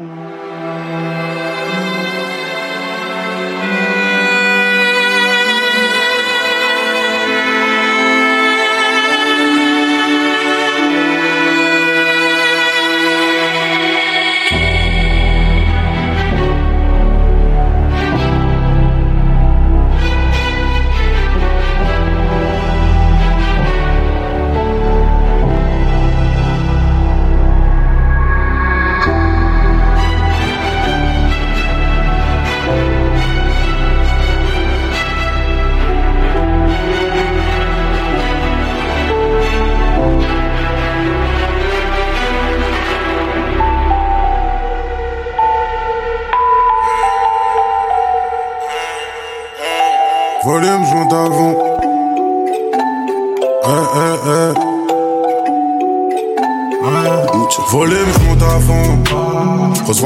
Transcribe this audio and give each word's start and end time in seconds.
Mm-hmm. 0.00 0.21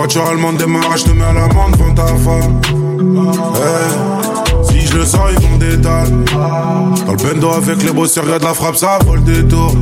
Voiture 0.06 0.28
allemande 0.28 0.56
démarrage, 0.58 1.00
je 1.00 1.04
te 1.06 1.10
mets 1.10 1.24
à 1.24 1.32
l'amende 1.32 1.72
devant 1.72 1.92
ta 1.92 2.06
femme. 2.06 2.60
Eh. 3.56 4.64
Si 4.64 4.86
je 4.86 4.98
le 4.98 5.04
sens, 5.04 5.30
ils 5.32 5.48
vont 5.48 5.56
détaler. 5.56 6.10
Dans 7.06 7.12
le 7.12 7.16
bendo 7.16 7.50
avec 7.50 7.82
les 7.82 7.90
bosseurs, 7.90 8.24
de 8.24 8.44
la 8.44 8.54
frappe, 8.54 8.76
ça 8.76 9.00
vole 9.04 9.24
des 9.24 9.44
tours. 9.44 9.74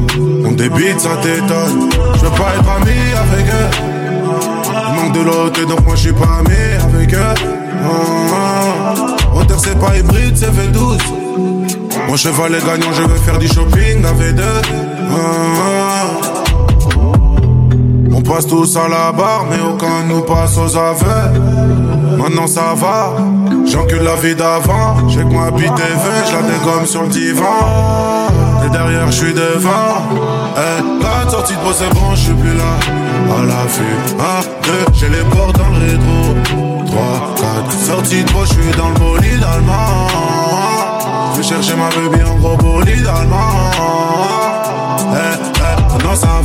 On 0.46 0.52
débite, 0.52 0.98
ça 1.00 1.16
t'étonne. 1.20 1.90
Je 2.14 2.20
veux 2.24 2.30
pas 2.30 2.54
être 2.58 2.70
ami 2.70 2.98
avec 3.24 3.46
eux. 3.46 3.70
Il 4.88 4.94
manque 4.94 5.12
de 5.12 5.20
l'autre, 5.20 5.66
donc 5.66 5.84
moi 5.84 5.94
je 5.94 6.00
suis 6.00 6.12
pas 6.12 6.38
ami 6.40 6.94
avec 6.94 7.12
eux. 7.12 7.34
Moteur 9.34 9.60
c'est 9.62 9.78
pas 9.78 9.94
hybride, 9.98 10.36
c'est 10.36 10.46
V12 10.46 10.98
Mon 12.08 12.16
cheval 12.16 12.54
est 12.54 12.64
gagnant, 12.64 12.92
je 12.94 13.02
veux 13.02 13.16
faire 13.16 13.38
du 13.38 13.46
shopping 13.46 14.02
V2 14.02 14.42
ah, 15.10 16.06
On 16.30 16.33
passe 18.24 18.46
tous 18.46 18.76
à 18.76 18.88
la 18.88 19.12
barre, 19.12 19.44
mais 19.50 19.60
aucun 19.60 20.04
nous 20.08 20.22
passe 20.22 20.56
aux 20.56 20.76
aveux 20.76 21.40
Maintenant 22.18 22.46
ça 22.46 22.74
va, 22.74 23.12
j'encule 23.66 24.02
la 24.02 24.14
vie 24.16 24.34
d'avant 24.34 25.08
J'ai 25.08 25.20
que 25.20 25.24
moi 25.24 25.50
TV, 25.52 25.68
je 26.26 26.32
la 26.32 26.42
dégomme 26.42 26.86
sur 26.86 27.02
le 27.02 27.08
divan 27.08 27.44
Et 28.64 28.70
derrière 28.70 29.06
je 29.06 29.12
suis 29.12 29.34
devant 29.34 30.08
eh, 30.56 31.02
La 31.02 31.30
sortie 31.30 31.54
de 31.54 31.58
peau 31.58 31.72
c'est 31.72 31.92
bon, 31.94 32.14
je 32.14 32.20
suis 32.20 32.34
plus 32.34 32.54
là 32.56 32.78
À 33.38 33.42
la 33.42 33.64
vue, 33.66 33.96
1, 34.18 34.86
2, 34.88 34.92
j'ai 34.94 35.08
les 35.08 35.24
portes 35.36 35.58
dans 35.58 35.68
le 35.68 35.78
rétro 35.86 36.64
3, 36.86 37.34
4, 37.66 37.72
sortie 37.72 38.24
de 38.24 38.28
je 38.28 38.46
suis 38.46 38.76
dans 38.78 38.88
le 38.88 38.94
bolide 38.94 39.42
allemand. 39.42 40.06
Je 41.32 41.38
vais 41.38 41.42
chercher 41.42 41.74
ma 41.74 41.88
baby 41.88 42.22
en 42.22 42.36
gros 42.36 42.56
bolide 42.56 43.06
allemand. 43.06 43.70
Eh, 45.12 45.36
eh, 45.56 46.04
non, 46.04 46.14
ça 46.14 46.26
va. 46.26 46.43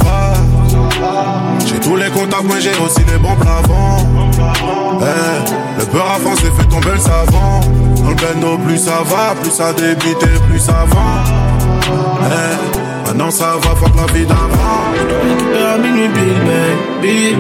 Contacts, 2.30 2.54
mais 2.54 2.62
j'ai 2.62 2.78
aussi 2.84 3.00
les 3.12 3.18
bons 3.18 3.36
plafonds. 3.36 4.06
Eh, 5.02 5.80
le 5.80 5.86
peur 5.86 6.06
à 6.16 6.20
fond 6.20 6.36
s'est 6.36 6.52
fait 6.58 6.68
tomber 6.68 6.92
le 6.94 7.00
savant. 7.00 7.60
Dans 8.04 8.10
le 8.10 8.16
bendo, 8.16 8.58
plus 8.66 8.78
ça 8.78 9.02
va, 9.06 9.36
plus 9.42 9.52
ça 9.52 9.74
débite 9.74 10.18
plus 10.50 10.60
ça 10.60 10.86
va. 10.88 11.24
Eh, 12.26 13.08
maintenant 13.08 13.32
ça 13.32 13.56
va, 13.62 13.76
fuck 13.76 13.92
la 13.96 14.14
vie 14.14 14.26
d'avant. 14.26 14.94
à 15.74 15.78
minuit, 15.78 16.10
baby. 17.02 17.36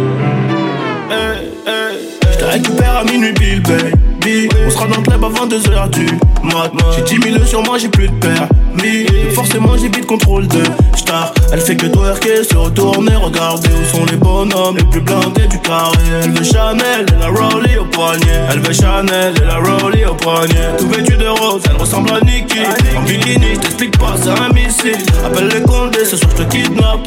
Je 2.31 2.37
te 2.37 2.45
récupère 2.45 2.97
à 2.97 3.03
minuit, 3.03 3.33
Bill 3.33 3.61
Baby. 3.61 4.49
On 4.65 4.69
sera 4.69 4.87
dans 4.87 4.97
le 4.97 5.03
club 5.03 5.23
à 5.23 5.29
22h 5.29 5.89
du 5.89 6.05
mat. 6.43 6.71
J'ai 6.95 7.17
10 7.17 7.31
000 7.33 7.45
sur 7.45 7.63
moi, 7.63 7.77
j'ai 7.77 7.89
plus 7.89 8.07
de 8.07 8.13
permis. 8.13 9.05
Forcément, 9.33 9.75
j'ai 9.75 9.89
vite 9.89 10.05
contrôle 10.05 10.47
de 10.47 10.63
star. 10.95 11.33
Elle 11.51 11.61
fait 11.61 11.75
que 11.75 11.87
twerker, 11.87 12.43
se 12.43 12.55
retourner, 12.55 13.15
regarder 13.15 13.69
où 13.69 13.97
sont 13.97 14.05
les 14.05 14.17
bonhommes 14.17 14.77
les 14.77 14.83
plus 14.83 15.01
blindés 15.01 15.47
du 15.47 15.59
carré. 15.59 15.97
Elle 16.23 16.31
veut 16.31 16.43
Chanel 16.43 17.05
et 17.07 17.19
la 17.19 17.27
Rollie 17.27 17.77
au 17.77 17.85
poignet. 17.85 18.41
Elle 18.51 18.59
veut 18.59 18.73
Chanel 18.73 19.33
et 19.41 19.45
la 19.45 19.55
Rollie 19.57 20.05
au 20.05 20.13
poignet. 20.13 20.77
Tout 20.77 20.87
vêtu 20.89 21.17
de 21.17 21.27
rose, 21.27 21.61
elle 21.69 21.77
ressemble 21.77 22.11
à 22.11 22.19
Nikki. 22.21 22.59
En 22.95 23.01
bikini, 23.01 23.55
je 23.55 23.59
t'explique 23.59 23.97
pas, 23.97 24.15
c'est 24.21 24.29
un 24.29 24.53
missile. 24.53 25.03
Appelle 25.25 25.47
les 25.47 25.61
condés, 25.61 26.05
ce 26.05 26.17
soir 26.17 26.31
je 26.37 26.43
te 26.43 26.49
kidnappe. 26.51 26.99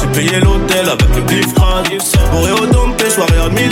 J'ai 0.00 0.06
payé 0.20 0.40
l'hôtel 0.40 0.88
avec 0.88 1.16
le 1.16 1.22
bif 1.22 1.46
Bourré 2.30 2.52
au 2.52 2.66
dompé, 2.66 3.10
soirée 3.10 3.40
à 3.44 3.48
1000 3.48 3.70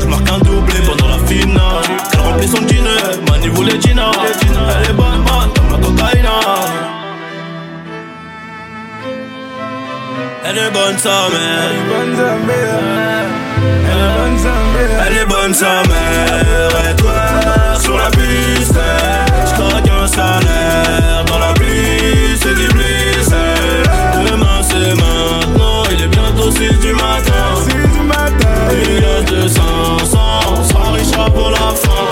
Je 0.00 0.06
marque 0.06 0.30
un 0.30 0.38
doublé 0.38 0.80
pendant 0.86 1.08
la 1.08 1.18
finale. 1.26 1.84
Elle 2.12 2.20
remplit 2.20 2.48
son 2.48 2.62
dîner, 2.62 2.90
Mani 3.28 3.48
voulait 3.48 3.80
Gina. 3.80 4.10
Elle 4.20 4.90
est 4.90 4.92
bonne, 4.92 5.24
bonne 5.24 5.50
comme 5.54 5.72
la 5.72 5.86
cocaïne. 5.86 6.89
Elle 10.42 10.58
est 10.58 10.70
bonne 10.70 10.98
sa 10.98 11.28
mère. 11.28 11.70
Elle 11.70 11.76
est 11.76 11.88
bonne 11.88 12.16
sa 12.16 12.36
mère. 12.46 13.30
Elle 15.06 15.16
est 15.16 15.26
bonne 15.26 15.54
sa 15.54 15.82
mère. 15.88 16.90
Et 16.90 16.96
toi, 16.96 17.78
sur 17.78 17.96
la 17.98 18.10
piste, 18.10 18.78
j'croque 19.46 19.88
un 20.02 20.06
salaire. 20.06 21.24
Dans 21.26 21.38
la 21.38 21.52
pluie, 21.52 22.38
c'est 22.40 22.54
du 22.54 22.68
bliss. 22.68 23.30
Demain, 24.28 24.62
c'est 24.62 24.94
maintenant. 24.94 25.82
Il 25.92 26.04
est 26.04 26.08
bientôt 26.08 26.50
6 26.50 26.78
du 26.78 26.92
matin. 26.94 27.56
6 27.68 27.74
du 27.98 28.02
matin. 28.04 28.48
Il 28.72 29.00
y 29.00 29.04
a 29.04 29.22
200, 29.22 29.62
100, 30.04 30.18
on 30.56 30.64
sera 30.64 30.92
riche 30.92 31.12
pour 31.34 31.50
la 31.50 31.74
fin. 31.74 32.06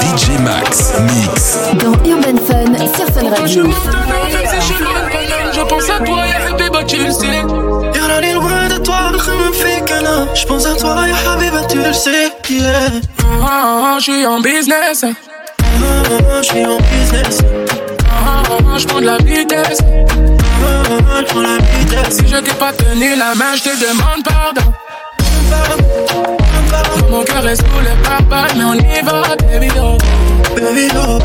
DJ 0.00 0.38
Max, 0.40 0.92
Mix. 1.00 1.58
Dans 1.82 1.94
Urban 2.08 2.38
Fun, 2.46 2.74
sur 2.94 3.08
Fun 3.14 3.30
Radio. 3.30 3.64
Je 5.64 5.68
pense 5.70 5.88
à 5.88 5.98
toi, 6.04 6.26
ya 6.26 6.36
Habiba, 6.52 6.84
tu 6.84 6.98
le 6.98 7.10
sais. 7.10 7.26
Y'a 7.26 8.20
est 8.20 8.34
loin 8.34 8.68
de 8.68 8.76
toi, 8.84 9.10
me 9.12 9.18
fait 9.52 9.82
câlin. 9.86 10.28
Je 10.34 10.44
pense 10.44 10.66
à 10.66 10.74
toi, 10.74 11.06
ya 11.08 11.16
Habiba, 11.32 11.64
tu 11.66 11.78
le 11.78 11.90
sais. 11.92 12.30
Yeah. 12.50 12.90
Ah, 13.42 13.46
ah, 13.46 13.96
je 13.98 14.02
suis 14.12 14.26
en 14.26 14.40
business. 14.40 15.04
Ah, 15.04 15.06
je 16.42 16.42
suis 16.42 16.66
en 16.66 16.76
business. 16.76 17.38
Ah, 18.10 18.42
je 18.76 18.86
prends 18.86 19.00
de 19.00 19.06
la 19.06 19.16
vitesse. 19.18 19.78
Ah, 19.80 21.20
je 21.20 21.24
prends 21.24 21.40
la 21.40 21.56
vitesse. 21.56 22.18
Si 22.18 22.28
je 22.28 22.36
t'ai 22.36 22.52
pas 22.54 22.72
tenu 22.72 23.16
la 23.16 23.34
main, 23.34 23.56
je 23.56 23.62
te 23.62 23.70
demande 23.80 24.22
pardon. 24.22 24.70
Mon 27.10 27.22
cœur 27.22 27.46
est 27.46 27.56
sous 27.56 27.80
les 27.82 28.02
papas, 28.02 28.54
mais 28.56 28.64
on 28.64 28.74
y 28.74 29.02
va, 29.02 29.22
baby 29.50 29.68
do. 29.68 29.98
Baby 30.56 30.88
do. 30.88 31.18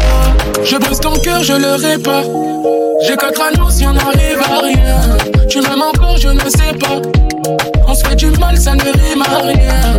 Je 0.64 0.78
brise 0.78 1.00
ton 1.00 1.14
cœur, 1.14 1.42
je 1.44 1.54
le 1.54 1.76
répare. 1.76 2.24
J'ai 3.06 3.16
quatre 3.16 3.42
anneaux 3.42 3.70
si 3.70 3.86
on 3.88 3.94
n'arrive 3.94 4.40
à 4.44 4.59
rien. 4.59 5.00
Tu 5.50 5.62
m'aimes 5.62 5.82
encore, 5.82 6.18
je 6.18 6.30
ne 6.30 6.40
sais 6.42 6.74
pas. 6.80 7.02
On 7.88 7.94
se 7.94 8.06
fait 8.06 8.16
du 8.16 8.28
mal, 8.32 8.58
ça 8.58 8.76
ne 8.76 8.82
rime 8.82 9.24
à 9.24 9.38
rien. 9.42 9.98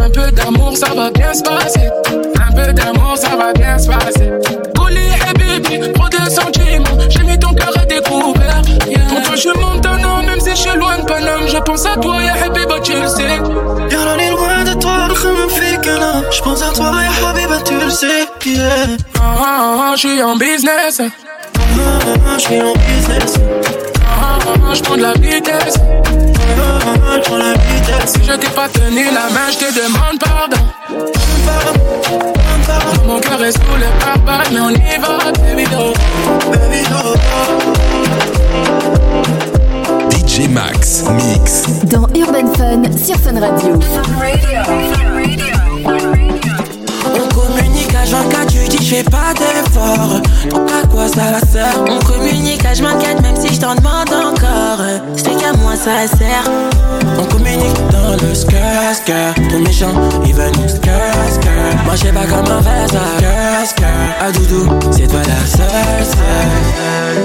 Un 0.00 0.10
peu 0.10 0.30
d'amour, 0.30 0.76
ça 0.76 0.94
va 0.94 1.10
bien 1.10 1.32
se 1.34 1.42
passer. 1.42 1.88
Un 2.36 2.52
peu 2.52 2.72
d'amour, 2.72 3.14
ça 3.16 3.30
va 3.36 3.52
bien 3.52 3.78
se 3.78 3.88
passer. 3.88 4.30
Couli 4.78 5.00
et 5.00 5.38
baby, 5.38 5.92
trop 5.92 6.08
de 6.08 6.30
sentiments. 6.30 7.08
J'ai 7.08 7.22
mis 7.22 7.38
ton 7.38 7.52
cœur 7.54 7.72
à 7.76 7.84
découvert. 7.84 8.62
Yeah. 8.88 9.00
Pour 9.08 9.22
toi, 9.22 9.34
je 9.36 9.58
monte 9.58 9.86
un 9.86 10.04
an, 10.04 10.22
même 10.22 10.40
si 10.40 10.50
je 10.50 10.56
suis 10.56 10.78
loin 10.78 10.98
de 10.98 11.04
Paname. 11.04 11.48
Je 11.48 11.58
pense 11.58 11.86
à 11.86 11.96
toi, 11.96 12.22
ya 12.22 12.34
Habiba, 12.44 12.80
tu 12.80 12.92
le 12.92 13.08
sais. 13.08 13.40
Y'a 13.90 14.16
est 14.24 14.30
loin 14.30 14.59
Je 16.32 16.42
pense 16.42 16.62
à 16.62 16.72
toi, 16.72 16.92
ya 17.02 17.28
Habiba, 17.28 17.58
tu 17.64 17.74
le 17.74 17.90
sais. 17.90 18.26
Ah, 19.18 19.20
ah, 19.20 19.76
ah, 19.78 19.92
je 19.94 20.08
suis 20.08 20.22
en 20.22 20.36
business. 20.36 21.00
Ah, 21.00 22.36
je 22.36 22.40
suis 22.40 22.60
en 22.60 22.72
business. 22.72 23.34
Ah, 24.04 24.38
je 24.72 24.80
prends 24.82 24.96
de 24.96 25.02
la 25.02 25.12
vitesse. 25.14 25.74
Ah, 25.76 27.16
je. 27.16 27.30
Si 28.06 28.24
je 28.24 28.32
t'ai 28.32 28.48
pas 28.48 28.68
tenu 28.68 29.04
la 29.04 29.28
main, 29.34 29.50
je 29.52 29.58
te 29.58 29.74
demande 29.74 30.18
pardon. 30.18 30.56
Mon 33.06 33.20
cœur 33.20 33.44
est 33.44 33.52
sous 33.52 33.76
les 33.78 33.92
papas, 34.04 34.48
mais 34.52 34.60
on 34.60 34.70
y 34.70 34.98
va, 34.98 35.18
baby 35.42 35.64
do. 35.64 35.92
Baby 36.50 36.82
do. 36.88 37.00
Max 40.48 41.04
Mix. 41.16 41.64
Dans 41.84 42.06
Urban 42.14 42.52
Fun, 42.54 42.82
sur 42.96 43.16
Fun 43.16 43.38
Radio. 43.40 43.78
H24, 47.92 48.46
tu 48.48 48.68
dis 48.68 48.86
je 48.86 49.02
pas 49.04 49.34
d'effort. 49.34 50.20
Donc 50.50 50.70
à 50.70 50.86
quoi 50.86 51.08
ça 51.08 51.32
va 51.32 51.40
sert? 51.40 51.84
On 51.88 51.98
communique 52.04 52.62
H24 52.62 53.22
même 53.22 53.36
si 53.36 53.54
je 53.54 53.60
t'en 53.60 53.74
demande 53.74 54.10
encore. 54.10 54.84
C'est 55.16 55.36
qu'à 55.36 55.52
moi 55.54 55.74
ça 55.76 56.06
sert. 56.06 56.44
On 57.18 57.24
communique 57.24 57.76
dans 57.90 58.12
le 58.12 58.34
skr 58.34 59.00
Ton 59.50 59.60
méchant 59.60 59.92
il 60.24 60.34
va 60.34 60.50
nous 60.50 60.68
skr 60.68 61.84
Moi 61.84 61.94
j'ai 61.96 62.12
pas 62.12 62.26
comme 62.26 62.50
un 62.50 62.60
verre 62.60 62.88
ça 62.90 62.98
A 64.20 64.26
ah, 64.26 64.32
doudou 64.32 64.68
c'est 64.90 65.06
toi 65.06 65.20
la 65.20 65.46
seule, 65.46 65.66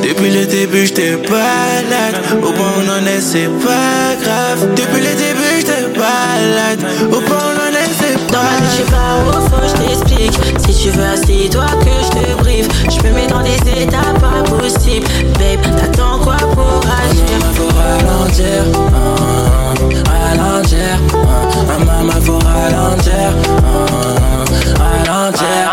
Depuis 0.03 0.31
le 0.31 0.45
début 0.45 0.85
j't'ai 0.85 1.15
balade 1.17 2.15
Au 2.43 2.51
point 2.51 2.65
où 2.65 2.81
on 2.85 3.03
en 3.03 3.05
est 3.05 3.21
c'est 3.21 3.47
pas 3.47 4.15
grave. 4.21 4.69
Depuis 4.75 5.01
le 5.01 5.13
début 5.15 5.59
j't'ai 5.59 5.97
balade 5.97 6.83
Au 7.11 7.21
point 7.21 7.37
où 7.37 7.51
on 7.53 7.61
en 7.61 7.73
est 7.73 7.84
c'est 8.05 8.31
pas 8.31 8.37
grave 8.37 8.63
Je 8.63 8.77
sais 8.77 8.83
pas 8.91 9.11
où 9.21 9.31
faut 9.49 9.67
je 9.67 9.73
t'explique. 9.83 10.37
Si 10.59 10.83
tu 10.83 10.89
veux 10.91 11.03
assis-toi 11.05 11.65
que 11.81 11.93
je 12.03 12.09
te 12.09 12.43
brief 12.43 12.67
Je 12.89 13.07
me 13.07 13.13
mets 13.13 13.27
dans 13.27 13.41
des 13.41 13.57
états 13.81 14.13
pas 14.19 14.43
possibles. 14.49 15.07
Babe 15.39 15.61
t'attends 15.77 16.19
quoi 16.19 16.37
pour 16.37 16.81
agir? 16.85 17.39
Faut 17.53 17.69
ralentir 17.75 18.63
uh, 18.73 19.15
Ralentir 20.09 20.97
uh, 21.13 21.85
Maman 21.85 22.21
faut 22.21 22.39
ralentir 22.39 23.31
uh, 23.33 23.85
Ralentir. 24.79 25.65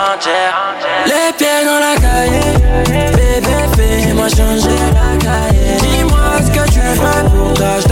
Les 1.06 1.32
pieds 1.36 1.64
dans 1.64 1.80
la 1.80 1.94
cahier 2.00 2.52
Bébé 3.12 3.58
fais-moi 3.76 4.28
changer 4.28 4.78
la 4.94 5.16
cahier. 5.18 5.76
Dis-moi 5.80 6.26
ce 6.44 6.50
que 6.50 6.70
tu 6.70 6.80
veux 6.80 7.30
pour 7.30 7.54
toi 7.54 7.80
Je 7.80 7.88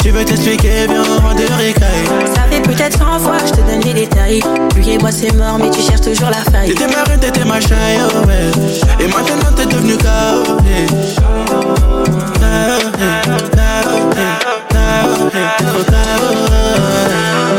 Tu 0.00 0.10
veux 0.10 0.24
t'expliquer, 0.24 0.86
viens 0.88 1.02
on 1.02 1.34
de 1.34 1.42
ricaille 1.58 2.06
Ça 2.34 2.42
fait 2.50 2.62
peut-être 2.62 2.96
100 2.96 3.18
fois 3.18 3.36
que 3.36 3.46
je 3.48 3.52
te 3.52 3.60
donne 3.60 3.80
les 3.84 3.92
détails. 3.92 4.40
Lui 4.74 4.90
et 4.90 4.98
moi 4.98 5.12
c'est 5.12 5.34
mort 5.34 5.58
mais 5.58 5.68
tu 5.70 5.82
cherches 5.82 6.00
toujours 6.00 6.30
la 6.30 6.42
faille. 6.50 6.68
T'étais 6.68 6.86
ma 6.86 7.02
reine, 7.04 7.20
t'étais 7.20 7.44
ma 7.44 7.60
chaille, 7.60 7.98
oh 8.00 8.26
ouais. 8.26 9.04
Et 9.04 9.08
maintenant 9.08 9.52
t'es 9.54 9.66
devenu 9.66 9.98
KO 9.98 10.56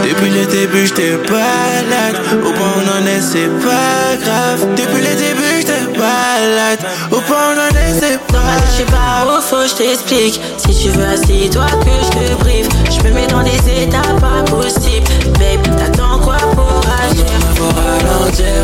Depuis 0.04 0.30
le 0.32 0.46
début 0.46 0.88
j'étais 0.88 1.18
balade 1.30 2.18
Au 2.46 2.52
point 2.52 2.68
où 2.68 2.82
on 2.82 3.04
en 3.04 3.06
est 3.06 3.22
c'est 3.22 3.50
pas 3.64 4.16
grave. 4.24 4.68
Depuis 4.76 5.02
le 5.02 5.16
début 5.16 5.58
j'étais 5.60 5.86
balade 5.98 6.80
Au 7.12 7.20
point 7.22 7.38
où 7.38 7.56
on 7.56 7.60
en 7.62 7.76
est 7.78 7.94
c'est 8.00 8.20
pas 8.28 8.40
grave 8.40 8.64
Je 8.72 8.78
sais 8.78 8.86
pas 8.86 9.26
où 9.28 9.42
faut 9.42 9.68
je 9.68 9.76
t'explique. 9.76 10.42
Si 10.58 10.84
tu 10.84 10.90
veux 10.90 11.06
assis-toi 11.06 11.66
que 11.84 11.94
je 12.04 12.10
te 12.10 12.44
brief 12.44 12.68
Je 12.90 13.08
me 13.08 13.14
mets 13.14 13.28
dans 13.28 13.44
des 13.44 13.84
états 13.84 14.14
pas 14.20 14.44
possibles. 14.50 15.08
Babe 15.38 15.78
t'attends 15.78 16.20
quoi 16.20 16.38
pour 16.56 16.82
agir? 17.04 17.26
Faut 17.56 17.74
ralentir. 17.76 18.64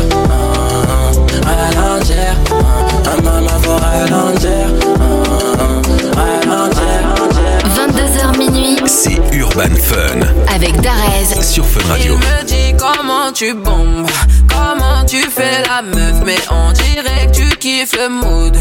Ralentir. 1.44 2.34
Uh, 2.50 3.22
Maman 3.22 3.58
faut 3.62 3.76
ralentir. 3.76 4.66
Uh, 4.96 5.24
Ralentir. 6.16 6.44
22h 6.44 6.53
minuit 6.53 6.53
C'est 8.86 9.18
Urban 9.32 9.74
Fun 9.76 10.20
avec 10.54 10.78
Darez 10.80 11.42
sur 11.42 11.64
Fun 11.64 11.86
Radio. 11.88 12.14
Il 12.14 12.18
me 12.18 12.44
dit 12.44 12.76
comment 12.78 13.32
tu 13.32 13.54
bombes, 13.54 14.06
comment 14.48 15.04
tu 15.06 15.18
fais 15.22 15.62
la 15.62 15.82
meuf, 15.82 16.22
mais 16.24 16.36
on 16.50 16.72
dirait 16.72 17.26
que 17.26 17.32
tu 17.32 17.56
kiffes 17.56 17.96
le 17.96 18.08
mood. 18.08 18.56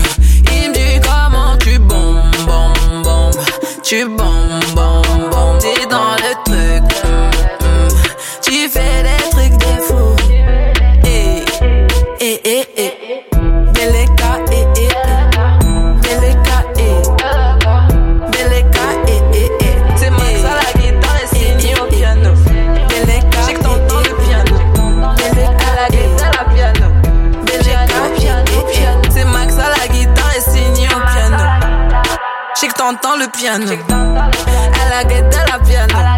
Il 0.52 0.70
me 0.70 0.74
dit 0.74 1.02
comment 1.04 1.58
tu 1.58 1.78
bombes, 1.80 2.36
bombes, 2.46 3.04
bombes, 3.04 3.36
tu 3.84 4.06
bombes, 4.06 4.64
bombes, 4.76 5.30
bombes. 5.32 5.60
T'es 5.60 5.86
dans 5.88 6.16
le 6.16 6.34
truc, 6.46 7.33
le 33.24 33.30
piano. 33.30 33.66
La 33.66 35.60
piano. 35.60 36.18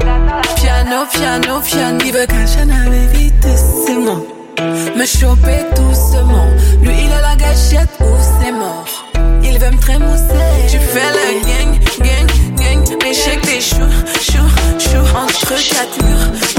Piano, 0.56 1.08
piano, 1.12 1.62
piano. 1.62 2.04
Il 2.04 2.12
veut 2.12 2.26
qu'un 2.26 2.48
chien 2.48 2.70
avec 2.70 3.40
doucement. 3.40 4.24
Me 4.96 5.06
choper 5.06 5.66
doucement. 5.76 6.48
Lui, 6.82 7.06
il 7.06 7.12
a 7.12 7.22
la 7.22 7.36
gâchette 7.36 7.90
ou 8.00 8.16
c'est 8.40 8.52
mort. 8.52 8.88
Il 9.44 9.60
veut 9.60 9.72
me 9.72 9.78
trémousser. 9.78 10.46
Tu 10.70 10.80
fais 10.80 11.12
le 11.18 11.46
gang, 11.46 11.80
gang, 12.00 12.28
gang. 12.58 12.98
Mais 13.04 13.14
t'es 13.42 13.62
chou, 13.62 13.86
chou, 14.22 14.44
chou. 14.80 15.04
Entre 15.16 15.56
quatre. 15.70 16.55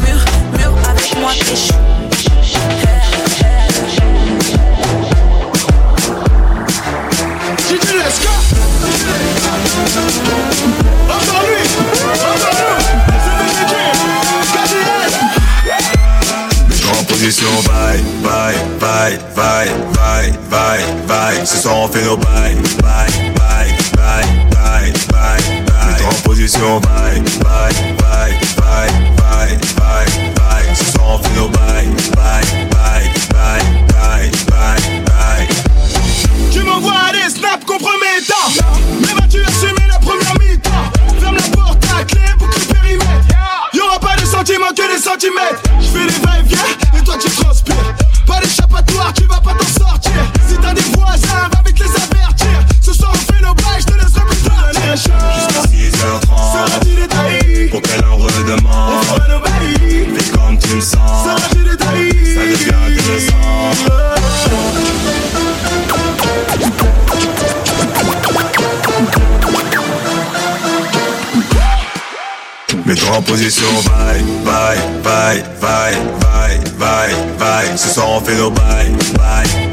Position, 73.26 73.66
bye, 73.84 74.22
bye, 74.44 74.78
bye, 75.02 75.42
bye, 75.60 75.96
bye, 76.20 76.58
bye, 76.78 77.14
bye. 77.38 77.76
Ce 77.76 77.88
soir 77.88 78.08
on 78.10 78.20
fait 78.20 78.36
nos 78.36 78.50
bye, 78.50 78.90
bye, 79.18 79.65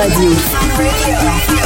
sur 0.00 0.06
Fun 0.06 0.76
Radio. 0.76 1.57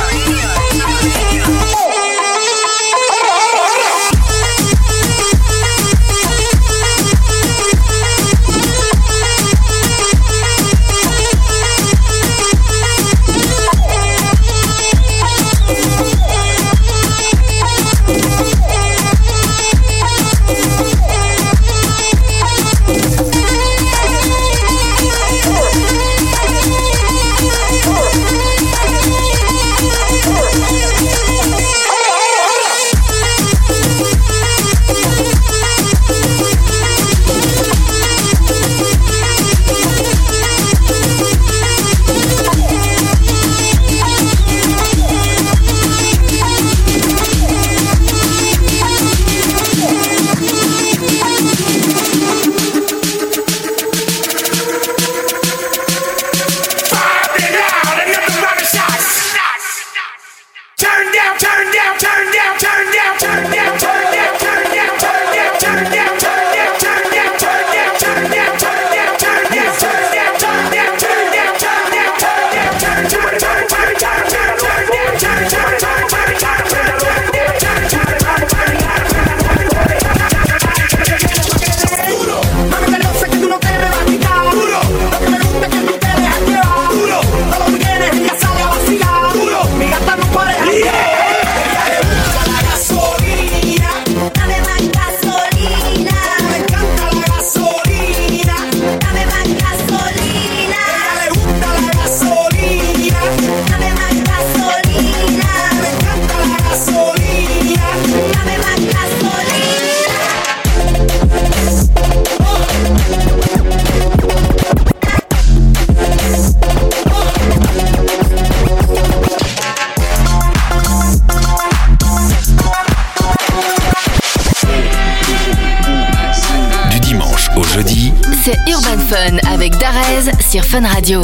Sur 130.51 130.65
Fun 130.65 130.85
Radio. 130.87 131.21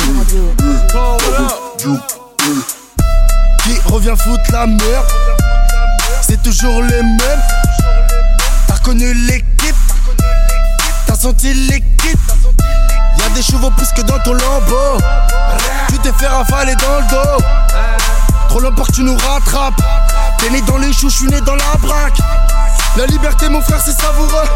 Qui 3.64 3.80
revient 3.86 4.14
foutre 4.16 4.52
la 4.52 4.66
merde 4.66 5.06
C'est 6.22 6.40
toujours 6.42 6.80
les 6.82 7.02
mêmes. 7.02 7.42
T'as 8.68 8.74
reconnu 8.74 9.12
l'équipe 9.14 9.74
T'as 11.06 11.16
senti 11.16 11.52
l'équipe 11.54 12.20
Y'a 13.18 13.28
des 13.34 13.42
chevaux 13.42 13.70
plus 13.70 13.88
que 13.96 14.02
dans 14.02 14.20
ton 14.20 14.34
lambeau. 14.34 14.98
Tu 15.88 15.98
t'es 15.98 16.12
fait 16.12 16.28
rafaler 16.28 16.76
dans 16.76 17.00
le 17.00 17.10
dos. 17.10 17.44
Trop 18.48 18.60
longtemps 18.60 18.84
que 18.84 18.92
tu 18.92 19.02
nous 19.02 19.16
rattrapes. 19.16 19.82
T'es 20.38 20.50
né 20.50 20.60
dans 20.62 20.78
les 20.78 20.92
choux, 20.92 21.10
je 21.10 21.16
suis 21.16 21.26
né 21.26 21.40
dans 21.40 21.56
la 21.56 21.76
braque. 21.82 22.18
La 22.96 23.06
liberté, 23.06 23.48
mon 23.48 23.60
frère, 23.60 23.80
c'est 23.84 23.98
savoureux. 24.00 24.48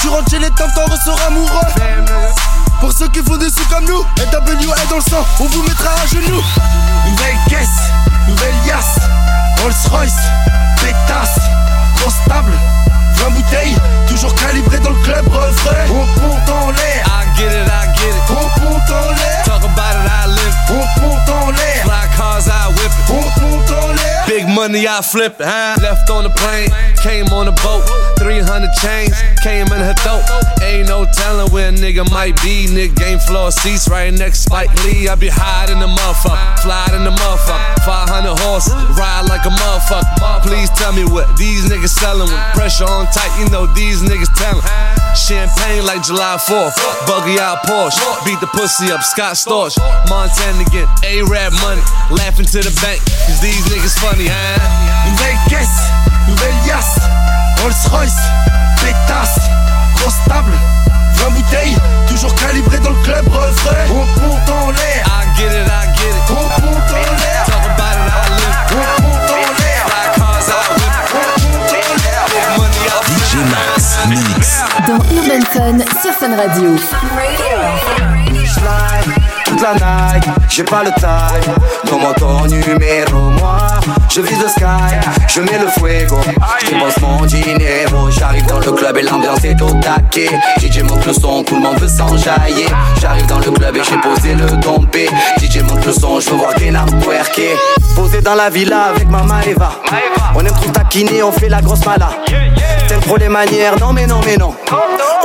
Tu 0.00 0.08
rentres 0.08 0.30
chez 0.30 0.38
les 0.38 0.50
temps, 0.50 0.68
t'en 0.74 1.26
amoureux. 1.26 1.60
Pour 2.80 2.92
ceux 2.92 3.08
qui 3.08 3.22
font 3.22 3.36
des 3.36 3.48
sous 3.48 3.64
comme 3.70 3.84
nous, 3.84 4.04
est 4.22 4.30
dans 4.30 4.96
le 4.96 5.02
sang, 5.02 5.24
on 5.40 5.44
vous 5.44 5.62
mettra 5.62 5.90
à 5.90 6.06
genoux. 6.06 6.42
Nouvelle 7.08 7.36
caisse, 7.48 7.90
nouvelle 8.28 8.54
yasse, 8.66 8.98
Rolls 9.62 9.90
Royce, 9.90 10.12
pétasse, 10.80 11.38
trop 11.96 12.10
stable, 12.10 12.52
20 13.14 13.30
bouteilles, 13.30 13.76
toujours 14.08 14.34
calibré 14.34 14.78
dans 14.80 14.90
le 14.90 15.02
club 15.02 15.26
refrain. 15.28 15.86
On 15.90 16.28
monte 16.28 16.50
en 16.50 16.70
l'air, 16.70 17.06
I 17.06 17.38
get 17.38 17.46
it, 17.46 17.66
I 17.66 17.86
get 17.86 17.92
it. 17.92 17.95
On 18.28 18.34
monte 18.60 18.90
en 18.90 19.10
l'air, 19.14 19.44
talk 19.44 19.62
about 19.62 19.96
it, 19.96 20.08
I 20.08 20.26
live. 20.26 20.56
On 20.70 20.84
monte 21.00 21.28
en 21.30 21.50
l'air, 21.52 21.84
fly 21.84 22.06
cars, 22.16 22.48
I 22.48 22.68
whip 22.76 22.92
it. 22.92 23.08
Monte 23.08 23.70
en 23.72 23.94
l'air, 23.94 24.24
big 24.26 24.48
money, 24.48 24.86
I 24.86 25.00
flip 25.02 25.40
it. 25.40 25.46
Huh? 25.46 25.76
Left 25.80 26.10
on 26.10 26.24
the 26.24 26.30
plane, 26.30 26.70
came 27.02 27.26
on 27.32 27.46
the 27.46 27.52
boat. 27.62 27.84
300 28.18 28.72
chains 28.80 29.14
came 29.42 29.66
in 29.70 29.80
her 29.80 29.94
throat. 30.02 30.24
Ain't 30.62 30.88
no 30.88 31.04
telling 31.04 31.52
where 31.52 31.68
a 31.68 31.72
nigga 31.72 32.02
might 32.10 32.34
be. 32.42 32.66
Nigga 32.66 32.96
game 32.96 33.18
floor 33.18 33.52
seats 33.52 33.88
right 33.88 34.12
next 34.12 34.44
Spike 34.44 34.72
Lee. 34.84 35.08
I 35.08 35.14
be 35.14 35.28
high 35.28 35.70
in 35.70 35.78
the 35.78 35.86
motherfucker, 35.86 36.58
fly 36.60 36.88
in 36.96 37.04
the 37.04 37.14
motherfucker. 37.14 37.84
500 37.84 38.38
horses, 38.40 38.74
ride 38.98 39.26
like 39.28 39.44
a 39.46 39.54
motherfucker. 39.54 40.42
Please 40.42 40.70
tell 40.70 40.92
me 40.92 41.04
what 41.04 41.36
these 41.36 41.68
niggas 41.70 41.94
selling 41.94 42.26
with 42.26 42.44
pressure 42.54 42.84
on 42.84 43.06
tight. 43.14 43.30
You 43.38 43.48
know 43.50 43.66
these 43.74 44.02
niggas 44.02 44.32
telling. 44.34 44.64
Champagne 45.16 45.84
like 45.84 46.02
July 46.02 46.36
4th, 46.36 46.76
buggy 47.06 47.38
out 47.38 47.62
Porsche, 47.86 48.24
beat 48.24 48.40
the 48.40 48.48
pussy 48.48 48.90
up 48.90 49.00
Scott 49.02 49.36
Storch, 49.36 49.78
Montana 50.10 50.58
again, 50.66 50.88
A-Rap 51.06 51.52
money, 51.62 51.80
laughing 52.10 52.46
to 52.46 52.58
the 52.58 52.74
bank, 52.82 52.98
cause 53.30 53.38
these 53.38 53.62
niggas 53.70 53.94
funny, 54.02 54.26
huh? 54.26 54.58
Nouvelle 55.06 55.38
caisse, 55.46 55.86
nouvelle. 56.26 56.56
Rolls 57.62 57.86
Royce, 57.90 58.18
pétasse, 58.82 59.38
trop 59.98 60.10
stable, 60.10 60.50
20 61.14 61.30
bouteilles, 61.30 61.76
toujours 62.08 62.34
calibré 62.34 62.78
dans 62.80 62.90
le 62.90 63.02
club 63.04 63.28
refrain. 63.28 63.86
On 63.90 64.04
monte 64.26 64.50
en 64.50 64.70
l'air, 64.72 65.06
I 65.06 65.38
get 65.38 65.54
it, 65.54 65.68
I 65.70 65.86
get 65.94 66.10
it. 66.10 66.66
On 66.66 66.75
Max 73.50 73.98
Mix. 74.08 74.64
Dans 74.86 74.98
Urban 75.14 75.44
Fun 75.52 75.78
sur 76.02 76.12
Fun 76.12 76.36
Radio. 76.36 76.76
J'ai 80.48 80.64
pas 80.64 80.82
le 80.82 80.90
time. 80.98 81.54
Comment 81.88 82.12
ton 82.14 82.46
numéro, 82.46 83.18
moi, 83.38 83.58
je 84.10 84.20
vis 84.20 84.36
le 84.36 84.48
sky, 84.48 84.64
je 85.28 85.40
mets 85.40 85.58
le 85.58 85.68
fuego. 85.68 86.18
Je 86.60 86.66
dépense 86.66 86.98
mon 87.00 87.24
dinero, 87.24 88.10
j'arrive 88.10 88.46
dans 88.46 88.58
le 88.58 88.72
club 88.72 88.96
et 88.96 89.02
l'ambiance 89.02 89.44
est 89.44 89.60
au 89.62 89.70
taquet. 89.80 90.30
DJ 90.58 90.82
monte 90.82 91.06
le 91.06 91.12
son, 91.12 91.42
tout 91.42 91.54
le 91.54 91.60
monde 91.60 91.78
veut 91.78 91.88
s'enjailler. 91.88 92.66
J'arrive 93.00 93.26
dans 93.26 93.38
le 93.38 93.50
club 93.50 93.76
et 93.76 93.82
j'ai 93.84 93.98
posé 93.98 94.34
le 94.34 94.46
dompé. 94.62 95.08
DJ 95.38 95.62
monte 95.62 95.84
le 95.84 95.92
son, 95.92 96.20
je 96.20 96.30
veux 96.30 96.36
voir 96.36 96.54
des 96.54 96.70
larmes 96.70 97.00
twerker. 97.00 97.56
Posé 97.94 98.20
dans 98.20 98.34
la 98.34 98.50
villa 98.50 98.84
avec 98.94 99.08
Mama 99.08 99.40
Eva. 99.46 99.72
On 100.34 100.40
aime 100.40 100.52
trop 100.52 100.70
taquiner, 100.70 101.22
on 101.22 101.32
fait 101.32 101.48
la 101.48 101.60
grosse 101.60 101.84
mala. 101.84 102.10
T'aimes 102.88 103.00
trop 103.00 103.16
les 103.16 103.28
manières, 103.28 103.78
non 103.80 103.92
mais 103.92 104.06
non 104.06 104.20
mais 104.24 104.36
non. 104.36 104.54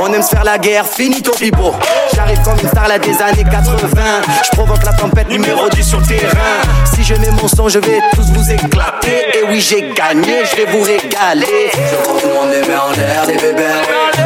On 0.00 0.12
aime 0.12 0.22
se 0.22 0.30
faire 0.30 0.44
la 0.44 0.58
guerre, 0.58 0.84
finito 0.84 1.32
pipo. 1.32 1.74
J'arrive 2.14 2.42
comme 2.42 2.58
une 2.60 2.68
star 2.68 2.88
là 2.88 2.98
des 2.98 3.22
années 3.22 3.44
80. 3.44 4.21
Je 4.44 4.50
provoque 4.56 4.84
la 4.84 4.92
tempête 4.92 5.28
numéro 5.28 5.68
10 5.68 5.82
sur 5.82 6.00
le 6.00 6.06
terrain. 6.06 6.60
Si 6.94 7.02
je 7.02 7.14
mets 7.14 7.30
mon 7.30 7.48
son, 7.48 7.68
je 7.68 7.78
vais 7.78 8.00
tous 8.14 8.30
vous 8.32 8.50
éclater. 8.50 9.26
Et 9.34 9.42
oui, 9.48 9.60
j'ai 9.60 9.92
gagné, 9.94 10.44
je 10.50 10.56
vais 10.56 10.66
vous 10.72 10.82
régaler. 10.82 11.70
Je 11.74 11.96
vois 11.96 12.20
tout 12.20 12.28
le 12.28 12.34
monde 12.34 12.50
les 12.50 12.60
met 12.68 12.76
en 12.76 12.90
l'air, 12.92 13.26
les 13.26 13.36
bébés. 13.36 13.62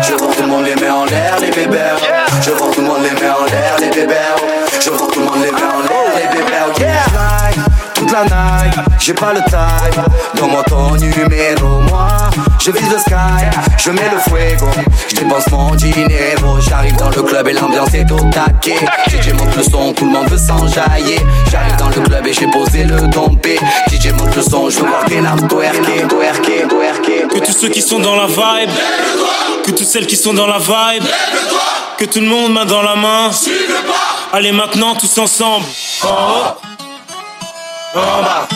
Je 0.03 0.15
vois 0.15 0.35
tout 0.35 0.43
le 0.43 0.49
monde 0.49 0.65
les 0.65 0.75
met 0.75 0.91
en 0.91 1.05
l'air, 1.05 1.39
les 1.41 1.51
bébés. 1.51 1.79
Je 2.43 2.51
vois 2.51 2.71
tout 2.71 2.81
le 2.81 2.87
monde 2.87 3.03
les 3.03 3.21
met 3.21 3.31
en 3.31 3.45
l'air, 3.45 3.77
les 3.81 3.89
bébés. 3.89 4.15
Je 4.81 4.91
vois 4.91 5.09
tout 5.13 5.21
le 5.21 5.27
monde 5.27 5.43
les 5.43 5.53
met 5.53 5.63
en 5.63 5.81
l'air, 5.81 6.13
les 6.17 6.29
bébés. 6.29 6.81
Yeah! 6.81 7.05
Toute 7.95 8.13
la 8.13 8.25
night, 8.25 8.56
j'ai 8.99 9.15
pas 9.15 9.33
le 9.33 9.41
time. 9.49 10.05
Donne-moi 10.35 10.63
ton 10.65 10.97
numéro, 10.97 11.81
moi. 11.89 12.09
Je 12.59 12.71
vise 12.71 12.91
le 12.91 12.99
sky, 12.99 13.15
je 13.79 13.91
mets 13.91 14.11
le 14.13 14.19
fuego. 14.19 14.67
Je 15.09 15.17
dépense 15.17 15.49
mon 15.51 15.75
dinero. 15.75 16.61
J'arrive 16.61 16.97
dans 16.97 17.11
le 17.11 17.23
club 17.23 17.49
et 17.49 17.53
l'ambiance 17.53 17.95
est 17.95 18.11
au 18.11 18.19
taquet. 18.31 18.79
DJ 19.09 19.33
monte 19.35 19.57
le 19.57 19.63
son, 19.63 19.93
tout 19.93 20.05
le 20.05 20.11
monde 20.11 20.29
veut 20.29 20.39
s'enjailler. 20.39 21.21
J'arrive 21.51 21.77
dans 21.77 21.89
le 21.89 22.01
club 22.01 22.27
et 22.27 22.33
j'ai 22.33 22.49
posé 22.49 22.85
le 22.85 23.01
dompé. 23.09 23.59
DJ 23.89 24.13
monte 24.13 24.35
le 24.35 24.43
son, 24.43 24.69
je 24.71 24.81
veux 24.81 24.87
voir 24.87 25.05
des 25.05 25.21
larmes 25.21 25.47
twerker, 25.47 26.09
twerker, 26.09 26.67
twerker. 26.69 27.29
Que 27.29 27.39
tous 27.45 27.53
ceux 27.53 27.69
qui 27.69 27.83
sont 27.83 28.01
dans 28.01 28.17
la 28.17 28.27
vibe, 28.27 28.71
que 29.65 29.71
toutes 29.71 29.87
celles 29.87 30.07
qui 30.07 30.17
sont 30.17 30.35
dans 30.35 30.47
la 30.47 30.59
vibe, 30.59 31.05
que 31.99 32.05
tout 32.05 32.21
le 32.21 32.27
monde 32.27 32.53
main 32.53 32.65
dans 32.65 32.83
la 32.83 32.97
main. 32.97 33.31
Allez 34.33 34.53
maintenant 34.53 34.95
tous 34.95 35.19
ensemble. 35.19 35.65
En 36.03 36.09
haut, 36.09 36.76
en 37.97 38.23
bas, 38.23 38.47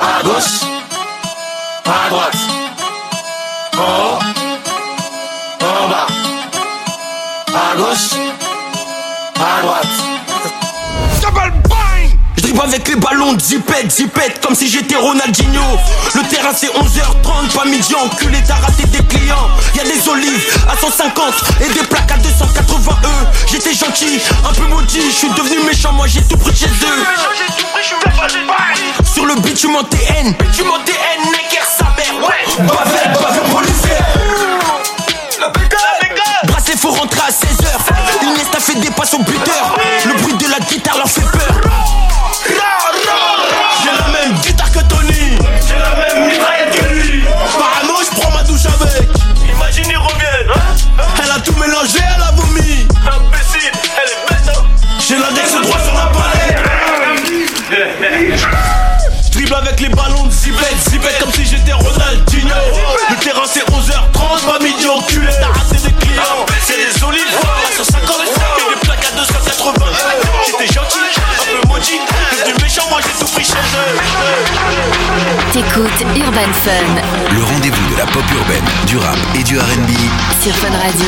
à 0.00 0.22
gauche, 0.24 0.62
à 1.84 2.10
droite. 2.10 2.36
En 3.78 3.82
haut, 3.82 4.18
en. 9.62 9.99
Dribble 12.50 12.66
avec 12.66 12.88
les 12.88 12.96
ballons 12.96 13.38
zipette, 13.38 13.92
zipette, 13.92 14.44
comme 14.44 14.56
si 14.56 14.68
j'étais 14.68 14.96
Ronaldinho. 14.96 15.62
Le 16.14 16.22
terrain 16.22 16.50
c'est 16.52 16.66
11h30, 16.66 17.54
pas 17.54 17.64
midi, 17.64 17.94
enculé, 17.94 18.38
t'as 18.44 18.56
raté 18.56 18.84
des 18.86 19.04
clients. 19.04 19.48
Y'a 19.76 19.84
des 19.84 20.08
olives 20.08 20.58
à 20.68 20.76
150 20.76 21.34
et 21.60 21.72
des 21.72 21.86
plaques 21.86 22.10
à 22.10 22.16
280 22.16 22.92
E. 23.04 23.08
J'étais 23.48 23.72
gentil, 23.72 24.20
un 24.48 24.52
peu 24.52 24.66
maudit, 24.66 25.00
je 25.00 25.14
suis 25.14 25.30
devenu 25.30 25.62
méchant, 25.64 25.92
moi 25.92 26.08
j'ai 26.08 26.22
tout 26.24 26.36
pris 26.38 26.56
chez 26.56 26.66
eux. 26.66 27.04
Sur 29.14 29.26
le 29.26 29.36
beat, 29.36 29.56
tu 29.56 29.68
m'en 29.68 29.84
TN, 29.84 30.34
tu 30.52 30.64
m'en 30.64 30.78
TN, 30.78 31.30
Necker 31.30 31.64
sa 31.78 31.84
mère, 31.84 32.26
ouais. 32.26 32.66
Bavel, 32.66 33.12
bavel 33.12 33.74
faire. 33.74 34.06
Bracelet, 36.44 36.76
faut 36.76 36.90
rentrer 36.90 37.20
à 37.20 37.30
16h. 37.30 38.24
Iniesta 38.24 38.58
fait 38.58 38.74
des 38.74 38.90
passes 38.90 39.14
au 39.14 39.18
buteur. 39.18 39.76
Le 40.04 40.14
bruit 40.14 40.34
de 40.34 40.50
la 40.50 40.58
guitare 40.58 40.96
leur 40.96 41.08
fait 41.08 41.20
peur. 41.20 42.09
Urban 75.80 76.52
Fun. 76.52 77.34
Le 77.34 77.42
rendez-vous 77.42 77.94
de 77.94 77.96
la 77.96 78.04
pop 78.04 78.22
urbaine, 78.36 78.64
du 78.86 78.98
rap 78.98 79.16
et 79.34 79.42
du 79.42 79.58
RB. 79.58 79.90
sur 80.42 80.54
Fun 80.56 80.68
Radio. 80.68 81.06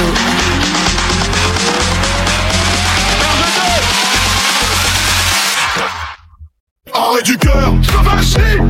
Arrêt 6.94 7.22
du 7.22 7.36
cœur, 7.36 7.74
sauvagerie 7.82 8.60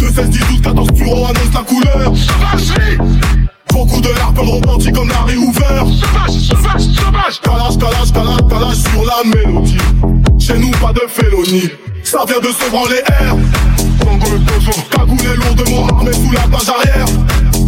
2, 0.00 0.06
16, 0.08 0.30
10, 0.30 0.38
12, 0.38 0.60
14 0.62 0.88
bureaux 0.92 1.26
annonce 1.26 1.54
la 1.54 1.60
couleur. 1.60 2.12
Sauvagerie 2.16 2.98
Beaucoup 3.70 4.00
de 4.00 4.08
larmes 4.08 4.38
romantiques 4.40 4.94
comme 4.94 5.08
Larry 5.08 5.36
Hoover 5.36 5.84
Sauvage, 6.00 6.32
sauvage, 6.48 6.82
sauvage 6.82 7.40
Calage, 7.42 7.78
calage, 7.78 8.12
calage, 8.12 8.48
calage 8.50 8.76
sur 8.76 9.04
la 9.04 9.22
mélodie. 9.36 9.78
Chez 10.40 10.58
nous 10.58 10.70
pas 10.72 10.92
de 10.92 11.02
félonie 11.08 11.70
Ça 12.02 12.24
vient 12.26 12.40
de 12.40 12.48
se 12.48 12.70
branler 12.70 13.02
air 13.20 13.36
Sango 14.18 14.36
le 14.36 14.44
tozo 14.44 14.72
Cagoulé 14.90 15.36
lourdement 15.36 15.86
armé 15.88 16.12
sous 16.12 16.32
la 16.32 16.40
page 16.40 16.68
arrière. 16.68 17.06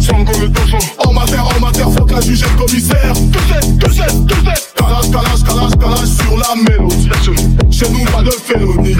Sango 0.01 0.31
le 0.41 0.49
tozo 0.51 0.77
En 1.05 1.13
matière, 1.13 1.47
en 1.47 1.59
matière, 1.59 1.89
faut 1.91 2.05
que 2.05 2.13
la 2.13 2.21
juge 2.21 2.43
le 2.43 2.65
commissaire. 2.65 3.13
Que 3.13 3.39
c'est, 3.47 3.77
que 3.79 3.91
c'est, 3.93 4.27
que 4.27 4.35
c'est 4.43 4.73
Calage, 4.75 5.11
calage, 5.11 5.43
calage, 5.45 5.71
calage 5.79 6.07
sur 6.07 6.37
la 6.37 6.55
mélodie. 6.55 7.09
Chez 7.71 7.89
nous 7.89 8.05
pas 8.05 8.23
de 8.23 8.31
félonie 8.31 8.95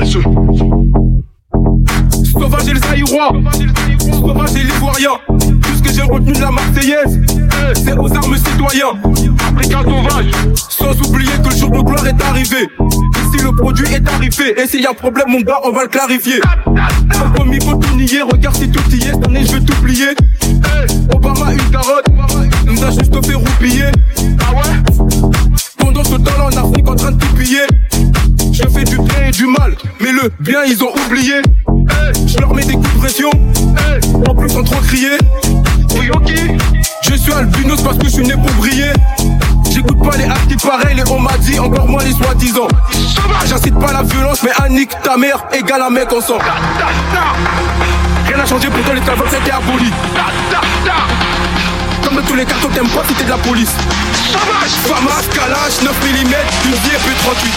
Sauvage 2.32 2.68
et 2.70 2.74
les 2.74 2.84
Aïrois, 2.88 3.34
sauvage 4.14 4.56
et 4.56 4.64
l'ivoirien. 4.64 5.12
Tout 5.28 5.82
que 5.84 5.94
j'ai 5.94 6.02
retenu 6.02 6.34
la 6.34 6.52
Marseillaise, 6.52 7.20
c'est 7.76 7.98
aux 7.98 8.14
armes 8.14 8.38
citoyens. 8.38 8.94
Africain 9.54 9.84
sauvage, 9.84 10.32
sans 10.92 11.08
oublier 11.08 11.32
que 11.44 11.50
le 11.50 11.56
jour 11.56 11.70
de 11.72 11.80
gloire 11.80 12.06
est 12.08 12.22
arrivé. 12.24 12.58
Ici 12.58 13.44
le 13.44 13.56
produit 13.56 13.86
est 13.94 14.08
arrivé, 14.08 14.62
et 14.62 14.68
s'il 14.68 14.82
y 14.82 14.86
a 14.86 14.94
problème, 14.94 15.28
mon 15.30 15.42
gars, 15.42 15.60
on 15.64 15.72
va 15.72 15.84
le 15.84 15.90
clarifier. 15.90 16.42
Sans 17.14 17.30
promis, 17.32 17.60
faut 17.62 17.76
tout 17.76 17.96
nier, 17.96 18.22
regarde 18.22 18.56
si 18.56 18.70
tout 18.70 18.84
y 18.92 19.04
est, 19.04 19.14
cette 19.14 19.26
année 19.26 19.46
je 19.46 19.54
vais 19.54 19.62
tout 19.62 19.76
plier. 19.82 20.10
Obama, 21.14 21.54
une 21.54 21.72
carotte, 21.72 22.06
nous 22.66 22.84
a 22.84 22.92
juste 22.92 23.26
fait 23.26 23.34
roupiller. 23.34 23.92
Ah 24.40 24.54
ouais? 24.54 25.18
Pendant 25.78 26.04
ce 26.04 26.16
temps-là, 26.16 26.46
en 26.46 26.70
Afrique, 26.70 26.90
en 26.90 26.96
train 26.96 27.12
de 27.12 27.18
tout 27.18 27.36
piller. 27.36 27.66
Je 28.52 28.68
fais 28.68 28.84
du 28.84 28.98
bien 28.98 29.28
et 29.28 29.32
du 29.32 29.46
mal, 29.46 29.76
mais 30.02 30.12
le 30.12 30.32
bien 30.40 30.64
ils 30.68 30.84
ont 30.84 30.92
oublié. 31.06 31.36
Je 32.28 32.38
leur 32.40 32.54
mets 32.54 32.66
des 32.66 32.74
coups 32.74 32.94
de 32.94 33.00
pression, 33.00 33.30
en 34.28 34.36
plus 34.36 34.50
sans 34.50 34.64
trop 34.64 34.82
crier. 34.82 35.18
Oui, 35.98 36.10
ok. 36.14 36.34
Je 37.02 37.16
suis 37.16 37.32
albinos 37.32 37.82
parce 37.82 37.98
que 37.98 38.06
je 38.06 38.12
suis 38.12 38.24
né 38.24 38.34
pour 38.34 38.52
briller. 38.56 38.92
J'écoute 39.74 40.04
pas 40.04 40.18
les 40.18 40.26
actes 40.26 40.48
qui 40.48 40.56
pareils, 40.68 41.00
et 41.00 41.04
on 41.10 41.20
m'a 41.20 41.38
dit 41.38 41.58
encore 41.58 41.88
moins 41.88 42.04
les 42.04 42.12
soi-disant. 42.12 42.68
J'incite 43.46 43.80
pas 43.80 43.94
la 43.94 44.04
violence, 44.04 44.44
mais 44.44 44.52
un 44.62 44.70
nick 44.70 44.90
ta 45.02 45.16
mère 45.16 45.46
égale 45.54 45.82
un 45.82 45.90
mec 45.90 46.12
ensemble. 46.12 46.44
Rien 48.28 48.38
n'a 48.38 48.46
changé, 48.46 48.68
pourtant 48.70 48.94
l'esclavage 48.94 49.30
c'était 49.30 49.52
aboli. 49.52 49.92
Comme 52.04 52.16
dans 52.16 52.22
tous 52.24 52.36
les 52.36 52.46
cartons, 52.46 52.68
t'aimes 52.74 52.90
pas 52.90 53.02
t'es 53.18 53.24
de 53.24 53.30
la 53.30 53.38
police. 53.38 53.72
Famas, 54.86 55.24
Kalash, 55.34 55.82
9 55.82 55.96
mm, 56.04 56.18
une 56.18 56.74
vie 56.74 56.96
et 56.96 57.24
38 57.24 57.52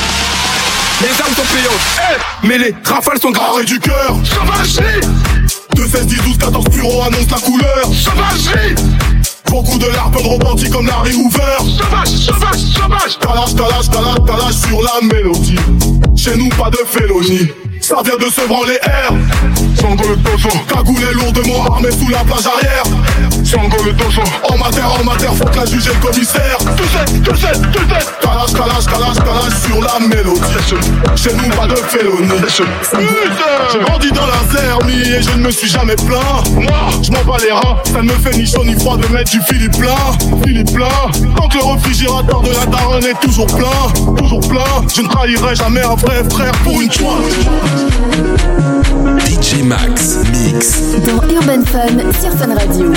Les 1.03 1.21
armes 1.21 1.35
sont 1.35 1.55
payantes, 1.55 2.21
mais 2.45 2.59
les 2.59 2.75
rafales 2.85 3.19
sont 3.21 3.31
graves. 3.31 3.55
Arrêt 3.55 3.65
du 3.65 3.81
cœur, 3.81 4.17
sauvagerie 4.23 5.01
2, 5.75 5.87
16, 5.87 6.07
10, 6.07 6.17
12, 6.23 6.39
14 6.39 6.65
bureaux 6.67 7.03
annonce 7.03 7.31
la 7.31 7.39
couleur 7.39 7.85
Sauvagerie 7.93 8.75
Beaucoup 9.55 9.79
de 9.79 9.87
larmes 9.87 10.17
romantiques 10.17 10.71
comme 10.71 10.89
Larry 10.89 11.15
Hoover 11.15 11.59
Sauvage, 11.61 12.09
sauvage, 12.09 12.59
sauvage. 12.59 13.19
Calage, 13.21 13.55
calage, 13.55 13.89
calage, 13.89 14.27
calage 14.27 14.55
sur 14.55 14.83
la 14.83 15.07
mélodie. 15.07 15.55
Chez 16.17 16.37
nous 16.37 16.49
pas 16.49 16.71
de 16.71 16.79
félonie 16.85 17.53
ça 17.81 17.97
vient 18.03 18.17
de 18.17 18.33
se 18.33 18.41
branler 18.49 18.79
air 18.83 19.13
Sango 19.79 20.05
le 20.09 20.17
toso 20.17 20.49
Cagoulé 20.67 21.05
lourdement 21.13 21.67
armé 21.67 21.91
sous 21.91 22.09
la 22.09 22.25
plage 22.25 22.47
arrière 22.47 22.83
Sango 23.45 23.77
le 23.85 23.93
toso 23.95 24.23
En 24.51 24.57
matière, 24.57 24.91
en 24.99 25.05
matière, 25.05 25.35
faut 25.35 25.45
que 25.45 25.57
la 25.57 25.67
juge 25.67 25.87
le 25.87 25.95
commissaire. 26.07 26.59
Tout 26.59 26.85
c'est, 26.93 27.23
tout 27.23 27.37
c'est, 27.37 27.61
tout 27.73 27.85
c'est 27.89 28.21
Calage, 28.21 28.53
calage, 28.53 28.87
calage, 28.87 29.17
calage 29.17 29.59
sur 29.67 29.81
la 29.83 30.01
mélodie. 30.01 30.41
Chez 31.17 31.35
nous 31.35 31.49
pas 31.51 31.67
de 31.67 31.77
félonie 31.77 32.29
J'ai 33.73 33.79
grandi 33.81 34.11
dans 34.13 34.27
la 34.27 34.43
zermie 34.51 35.01
et 35.01 35.23
je 35.23 35.31
ne 35.37 35.43
me 35.43 35.51
suis 35.51 35.69
jamais 35.69 35.97
plaint. 35.97 36.51
Moi, 36.53 36.73
je 37.03 37.11
m'en 37.13 37.23
bats 37.25 37.39
les 37.43 37.53
reins 37.53 37.77
Ça 37.85 38.03
ne 38.03 38.09
me 38.09 38.15
fait 38.15 38.37
ni 38.37 38.47
chaud 38.47 38.65
ni 38.65 38.75
froid 38.75 38.97
de 38.97 39.07
mettre 39.09 39.31
du 39.31 39.41
Philippe 39.43 39.77
plein 39.79 40.43
Philippe 40.45 40.73
plein 40.73 40.89
Tant 41.37 41.49
que 41.49 41.59
le 41.59 41.65
réfrigérateur 41.75 42.41
de 42.41 42.51
la 42.51 42.67
daronne 42.67 43.05
est 43.05 43.21
toujours 43.21 43.47
plein 43.47 44.15
Toujours 44.17 44.41
plein 44.41 44.87
Je 44.95 45.03
ne 45.03 45.09
trahirai 45.09 45.55
jamais 45.55 45.83
un 45.83 45.95
vrai 45.95 46.23
frère 46.31 46.53
pour 46.65 46.81
une 46.81 46.91
fois 46.93 47.19
DJ 49.25 49.63
Max 49.63 50.19
Mix. 50.33 50.83
Dans 51.07 51.23
Urban 51.29 51.65
Fun 51.65 52.13
sur 52.13 52.33
Radio. 52.55 52.93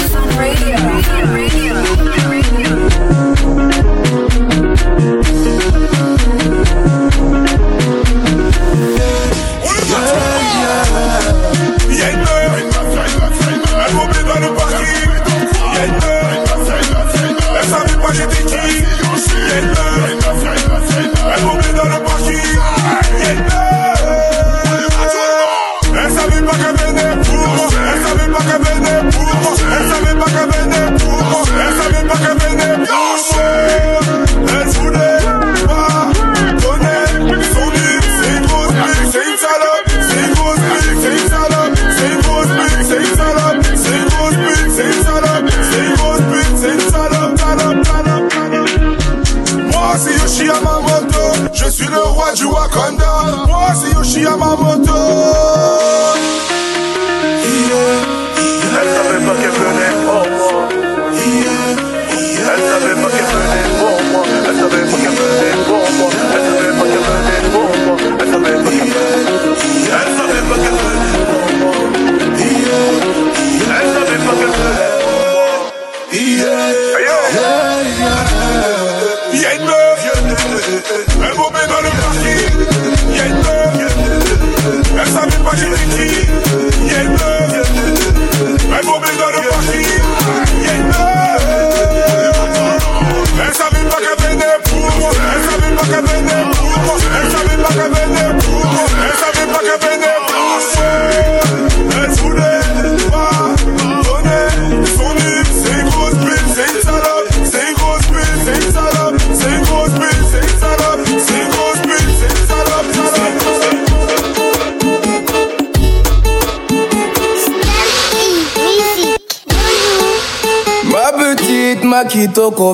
Suis 52.38 52.45
le 52.45 52.50
roi 52.52 52.67
du 52.67 52.73
Wakanda. 52.73 53.45
Moi 53.47 53.73
c'est 53.73 53.93
Yoshi 53.93 54.21
Yamamoto. 54.21 54.93
Elle 56.15 56.66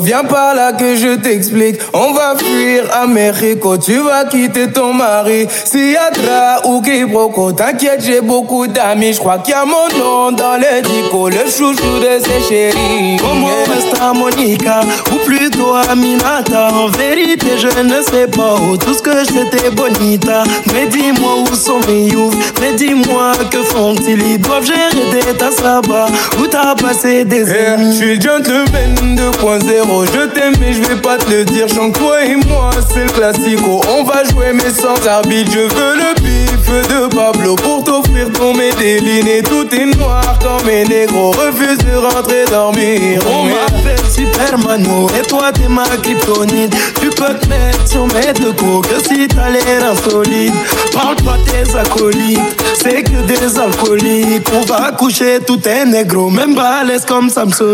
viens 0.01 0.23
par 0.23 0.56
là 0.56 0.73
que 0.73 0.95
je 0.95 1.15
t'explique. 1.15 1.79
On 1.93 2.13
va 2.13 2.36
fuir 2.38 2.84
à 2.93 3.08
Mexico, 3.08 3.77
tu 3.77 3.97
vas 3.99 4.25
quitter 4.25 4.71
ton 4.71 4.93
mari. 4.93 5.47
Siatra 5.65 6.65
ou 6.65 6.82
Kibroko, 6.82 7.51
t'inquiète, 7.51 8.01
j'ai 8.06 8.21
beaucoup 8.21 8.67
d'amis. 8.67 9.13
Je 9.13 9.19
crois 9.19 9.39
qu'il 9.39 9.53
y 9.53 9.58
a 9.58 9.65
mon 9.65 9.88
nom 9.97 10.32
dans 10.32 10.58
le 10.58 10.82
dico, 10.82 11.29
le 11.29 11.45
chouchou 11.45 11.99
de 11.99 12.19
ses 12.23 12.47
chéris. 12.47 13.17
Comment 13.19 13.47
resta 13.67 14.13
Monica, 14.13 14.82
ou 15.12 15.17
plutôt 15.25 15.73
Aminata. 15.89 16.69
En 16.73 16.88
vérité, 16.88 17.58
je 17.58 17.82
ne 17.82 18.01
sais 18.01 18.27
pas 18.27 18.56
où 18.56 18.77
tout 18.77 18.93
ce 18.93 19.01
que 19.01 19.23
c'était 19.25 19.69
bonita. 19.71 20.43
Mais 20.73 20.88
dis-moi 20.88 21.36
où 21.41 21.56
sont 21.56 21.79
mes 21.88 22.08
youths, 22.08 22.36
mais 22.62 22.73
dis-moi 22.73 23.34
que 23.49 23.62
font-ils? 23.63 24.21
Ils 24.21 24.39
doivent 24.39 24.65
gérer 24.65 25.12
des 25.12 25.38
tasses 25.38 25.62
là-bas, 25.62 26.08
où 26.39 26.47
t'as 26.47 26.75
passé 26.75 27.25
des 27.25 27.43
Yeah, 27.43 27.73
amis. 27.73 27.91
Je 27.91 27.97
suis 27.97 28.15
le 28.15 28.21
gentleman 28.21 29.15
2.0 29.41 30.06
Je 30.13 30.26
t'aime 30.28 30.54
mais 30.60 30.74
je 30.74 30.82
vais 30.82 30.96
pas 30.96 31.17
te 31.17 31.30
le 31.30 31.46
dire. 31.46 31.67
Chante 31.67 31.93
toi 31.98 32.24
et 32.24 32.36
moi 32.36 32.69
c'est 32.93 33.04
le 33.04 33.10
classico. 33.12 33.82
On 33.89 34.04
va 34.04 34.24
jouer 34.24 34.54
mais 34.54 34.69
sans 34.69 35.08
arbitre. 35.08 35.52
Je 35.52 35.60
veux 35.60 35.96
le 35.96 36.13
bif 36.22 36.88
de 36.89 37.08
Pablo 37.13 37.56
Pour 37.56 37.84
t'offrir 37.84 38.32
ton 38.32 38.54
Medellin. 38.54 39.26
Et 39.28 39.41
tout 39.41 39.67
est 39.74 39.98
noir 39.98 40.39
quand 40.41 40.63
mes 40.65 40.86
négros 40.86 41.32
Refusent 41.32 41.78
de 41.78 41.96
rentrer 41.96 42.46
dormir. 42.50 43.19
On 43.28 43.46
m'appelle 43.46 44.06
Supermano 44.10 45.10
et 45.19 45.28
toi 45.28 45.52
t'es 45.52 45.67
ma 45.67 45.86
kryptonite. 45.86 46.76
Tu 47.00 47.10
peux 47.10 47.34
te 47.34 47.48
mettre 47.48 47.88
sur 47.88 48.06
mes 48.08 48.34
deux 48.34 48.54
coups 48.54 48.88
que 48.88 49.04
si 49.04 49.28
t'as 49.28 49.50
l'air 49.50 49.91
insolite. 49.91 50.54
Parle 50.93 51.15
pas 51.17 51.38
tes 51.46 51.78
acolytes, 51.78 52.39
c'est 52.82 53.04
que 53.04 53.22
des 53.22 53.60
alcooliques. 53.60 54.48
On 54.54 54.62
va 54.62 54.91
coucher 54.91 55.39
tout 55.46 55.60
est 55.67 55.86
négro, 55.86 56.30
même 56.30 56.56
balèze 56.56 57.06
comme 57.06 57.30
Samsung 57.30 57.74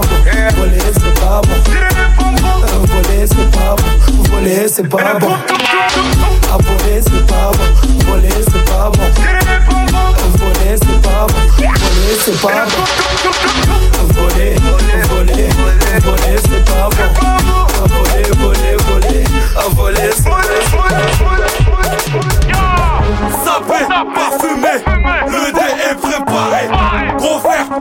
papa, 0.00 0.06
vous 0.50 0.56
volez, 0.56 0.80
c'est 0.92 1.14
pas 1.20 1.40
bon. 1.42 1.56
Vous 2.76 2.86
volez, 2.86 3.26
c'est 3.26 3.50
pas 3.50 3.74
bon. 3.76 3.88
Vous 4.08 4.24
volez, 4.24 4.68
c'est 4.68 4.88
pas 4.88 5.14
bon. 5.18 5.32
À 6.52 6.56
voler, 6.58 7.00
c'est 7.02 7.26
pas 7.26 7.50
bon. 7.52 7.66
Vous 7.82 7.98
volez, 8.06 8.42
c'est 8.44 8.64
pas 8.64 8.90
bon. 8.90 9.06
Vous 10.18 10.36
volez, 10.38 10.76
c'est 10.76 11.02
pas 11.02 11.26
bon. 11.26 11.40
Vous 11.56 11.64
volez, 11.64 12.16
c'est 12.24 12.40
pas 12.40 12.64
bon. 12.66 12.82
Vous 13.98 14.08
volez, 14.14 14.54
vous 14.54 14.76
volez, 15.08 15.48
vous 15.48 16.10
volez, 16.10 16.36
c'est 16.42 16.64
pas 16.64 16.86
bon. 16.90 17.08
À 17.76 17.86
voler, 17.88 18.28
voler, 18.38 18.74
voler, 18.86 19.24
à 19.56 19.58
voler, 19.74 20.10
c'est 20.14 20.24
pas 20.24 20.30
bon. 20.30 21.26
Sapé, 23.44 23.80
parfumé, 24.14 24.74
le 25.28 25.52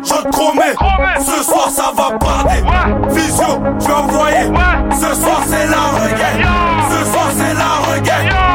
je 0.03 0.13
te 0.13 0.27
promets, 0.29 0.75
ce 1.19 1.43
soir 1.43 1.69
ça 1.69 1.91
va 1.95 2.17
parler. 2.17 2.61
Vision, 3.09 3.61
je 3.79 3.85
vais 3.87 3.93
envoyer. 3.93 4.51
Ce 4.91 5.15
soir 5.21 5.41
c'est 5.47 5.67
la 5.67 6.03
regaine. 6.03 6.47
Ce 6.89 7.11
soir 7.11 7.27
c'est 7.35 7.53
la 7.53 7.93
regaine. 7.93 8.54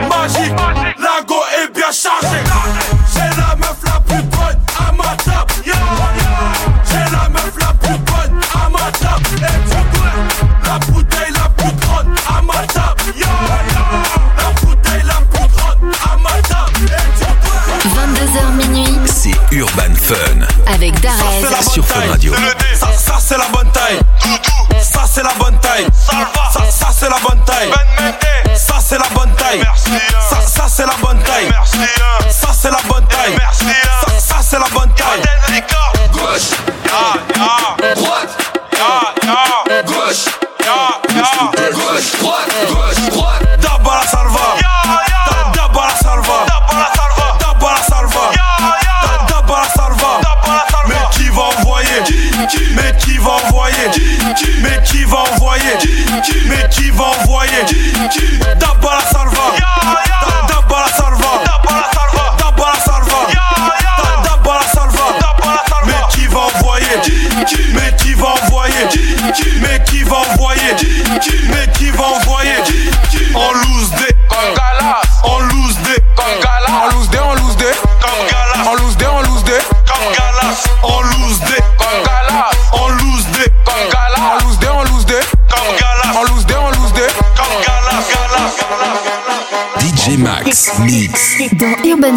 Magique, 0.00 0.81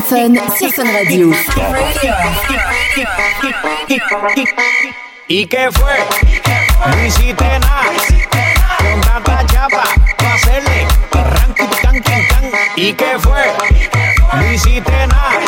Fun 0.08 0.36
sur 0.60 0.72
Fun 0.72 0.86
Radio. 0.94 1.32
¿Y 5.28 5.48
qué 5.48 5.70
fue? 5.72 5.94
No 6.86 7.06
hiciste 7.06 7.60
nada 7.60 7.86
con 8.78 9.02
tanta 9.02 9.46
chapa 9.48 9.84
para 10.18 10.34
hacerle 10.36 10.88
ranking 11.12 11.70
tan 11.82 12.02
tan 12.04 12.28
tan. 12.28 12.52
¿Y 12.76 12.94
qué 12.94 13.18
fue? 13.20 13.52
No 14.34 14.52
hiciste 14.52 15.08
nada 15.08 15.39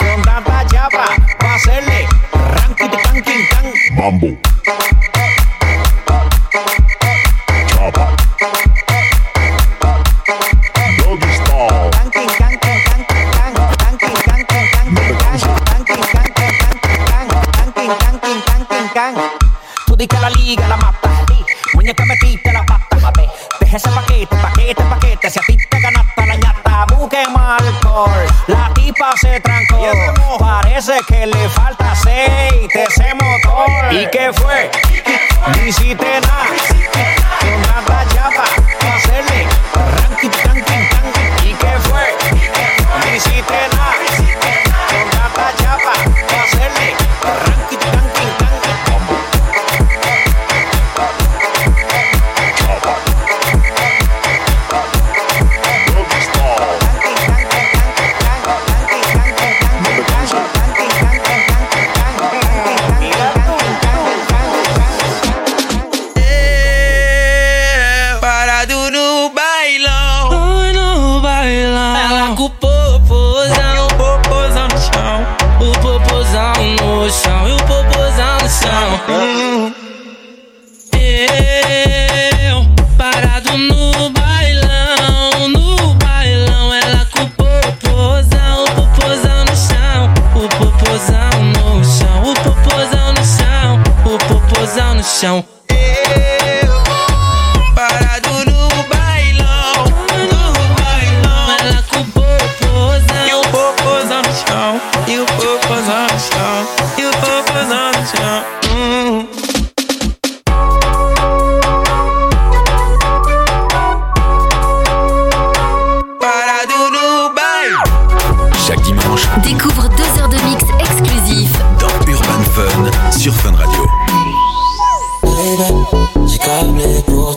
con 0.00 0.22
tanta 0.22 0.66
chapa 0.66 1.04
para 1.38 1.54
hacerle 1.54 2.08
ranking 2.32 2.90
tan 2.90 3.22
tan 3.22 3.48
tan. 3.48 3.94
Mambo. 3.94 4.57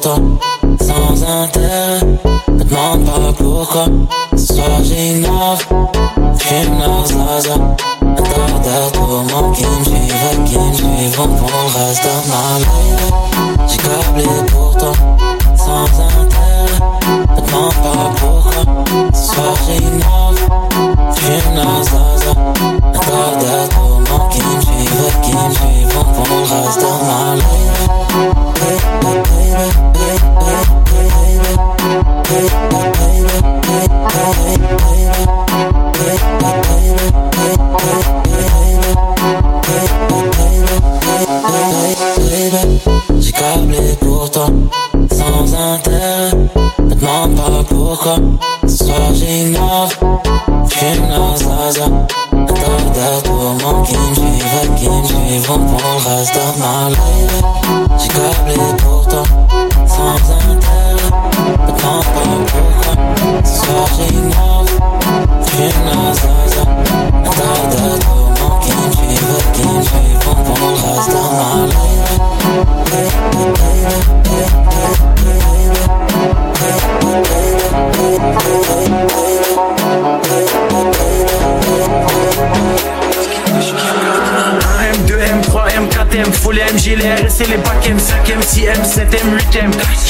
Toi, 0.02 0.16
sans 0.82 1.24
intérêt. 1.24 2.02
Me 2.50 2.64
demande 2.64 3.06
pas 3.06 3.34
pourquoi. 3.38 3.86
Ce 4.36 4.54
soir 4.54 4.84
j'innove, 4.84 5.66
j'fume 6.38 6.80
la 6.80 7.06
zaza. 7.06 7.91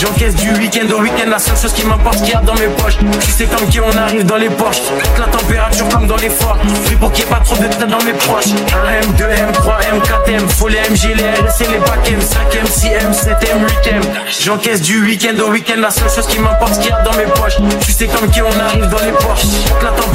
J'encaisse 0.02 0.34
du 0.34 0.52
week-end 0.54 0.92
au 0.96 1.02
week-end, 1.02 1.30
la 1.30 1.38
seule 1.38 1.56
chose 1.56 1.74
qui 1.74 1.86
m'importe, 1.86 2.18
qu'il 2.24 2.30
y 2.30 2.34
a 2.34 2.42
dans 2.42 2.56
mes 2.56 2.66
poches. 2.82 2.98
Tu 3.24 3.30
sais 3.30 3.46
comme 3.46 3.68
qui 3.68 3.80
on 3.80 3.96
arrive 3.96 4.26
dans 4.26 4.38
les 4.38 4.50
poches. 4.50 4.82
La 5.20 5.28
température 5.28 5.88
comme 5.90 6.08
dans 6.08 6.16
les 6.16 6.30
forts. 6.30 6.58
Pris 6.86 6.96
pour 6.96 7.12
qu'il 7.12 7.24
n'y 7.24 7.30
ait 7.30 7.36
pas 7.36 7.40
trop 7.42 7.56
de 7.56 7.68
temps 7.68 7.86
dans 7.86 8.04
mes 8.04 8.14
proches. 8.14 8.48
1 8.48 8.94
M, 8.94 9.14
2 9.16 9.24
M, 9.26 9.52
3 9.54 9.78
M, 9.94 10.02
4 10.02 10.30
M, 10.30 10.50
faut 10.50 10.70
les 10.70 10.80
MG, 10.80 11.14
les 11.16 11.46
RSC, 11.46 11.68
les 11.70 11.78
packs 11.78 12.12
M, 12.12 12.20
5 12.20 12.56
M, 12.56 12.66
6 12.66 12.88
M, 12.88 13.14
7 13.14 13.50
M, 13.52 13.68
8 13.84 13.92
M. 13.94 14.02
J'encaisse 14.44 14.82
du 14.82 15.06
week-end 15.06 15.40
au 15.40 15.52
week-end, 15.52 15.80
la 15.80 15.92
seule 15.92 16.10
chose 16.10 16.26
qui 16.26 16.40
m'importe, 16.40 16.80
qu'il 16.80 16.90
y 16.90 16.94
a 16.94 17.02
dans 17.04 17.14
mes 17.14 17.26
poches. 17.26 17.58
Tu 17.86 17.92
sais 17.92 18.08
comme 18.08 18.28
qui 18.32 18.42
on 18.42 18.60
arrive 18.60 18.88
dans 18.88 19.06
les 19.06 19.12
poches. 19.12 19.46
La 19.84 19.90
température 19.90 20.11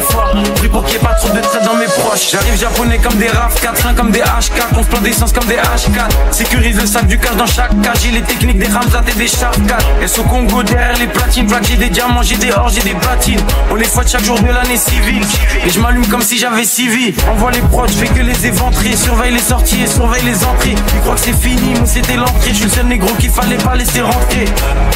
forts. 0.00 0.34
Pris 0.56 0.68
pour 0.68 0.84
qu'il 0.84 0.98
n'y 0.98 1.04
ait 1.04 1.06
pas 1.06 1.14
trop 1.14 1.28
de 1.28 1.40
temps 1.40 1.64
dans 1.64 1.74
mes 1.74 1.86
proches. 1.86 2.30
J'arrive 2.32 2.58
japonais 2.58 2.98
comme 2.98 3.16
des 3.16 3.28
RAF 3.28 3.60
4 3.60 3.86
1 3.86 3.94
comme 3.94 4.10
des 4.10 4.20
H4 4.20 4.76
On 4.76 4.82
se 4.82 4.88
prend 4.88 5.00
d'essence 5.00 5.32
comme 5.32 5.46
des 5.46 5.56
H4 5.56 6.08
Sécurise 6.30 6.80
le 6.80 6.86
sac 6.86 7.06
du 7.06 7.18
cash 7.18 7.36
dans 7.36 7.46
chaque 7.46 7.80
cage. 7.82 7.98
J'ai 8.02 8.10
les 8.10 8.22
techniques 8.22 8.58
des 8.58 8.66
Ramzat 8.66 9.02
et 9.08 9.18
des 9.18 9.28
Sharp 9.28 9.56
4 9.66 9.86
Elles 10.02 10.08
sont 10.08 10.24
Congo 10.24 10.62
derrière 10.62 10.98
les 10.98 11.06
platines. 11.06 11.48
J'ai 11.62 11.76
des 11.76 11.88
diamants, 11.88 12.22
j'ai 12.22 12.36
des 12.36 12.52
or, 12.52 12.68
j'ai 12.68 12.82
des 12.82 12.94
platines. 12.94 13.40
On 13.70 13.74
les 13.74 13.84
fouette 13.84 14.10
chaque 14.10 14.24
jour 14.24 14.38
de 14.40 14.46
l'année 14.46 14.76
civile. 14.76 15.22
Et 15.64 15.70
je 15.70 15.80
m'allume 15.80 16.06
comme 16.06 16.22
si 16.22 16.38
j'avais 16.38 16.64
6 16.64 16.88
vies. 16.88 17.14
Envoie 17.30 17.50
les 17.50 17.60
je 17.88 17.92
fais 17.92 18.06
que 18.06 18.20
les 18.22 18.46
éventrer. 18.46 18.96
Surveille 18.96 19.32
les 19.32 19.40
sorties 19.40 19.82
et 19.82 19.86
surveille 19.86 20.24
les 20.24 20.44
entrées. 20.44 20.74
Ils 20.94 21.00
croient 21.00 21.14
que 21.14 21.20
c'est 21.20 21.36
fini 21.36 21.74
mais 21.80 21.86
c'était 21.86 22.16
l'entrée. 22.16 22.50
Je 22.50 22.54
suis 22.54 22.64
le 22.64 22.70
seul 22.70 22.86
négro 22.86 23.08
qu'il 23.18 23.30
fallait 23.30 23.56
pas 23.56 23.74
laisser 23.74 24.00
rentrer. 24.00 24.46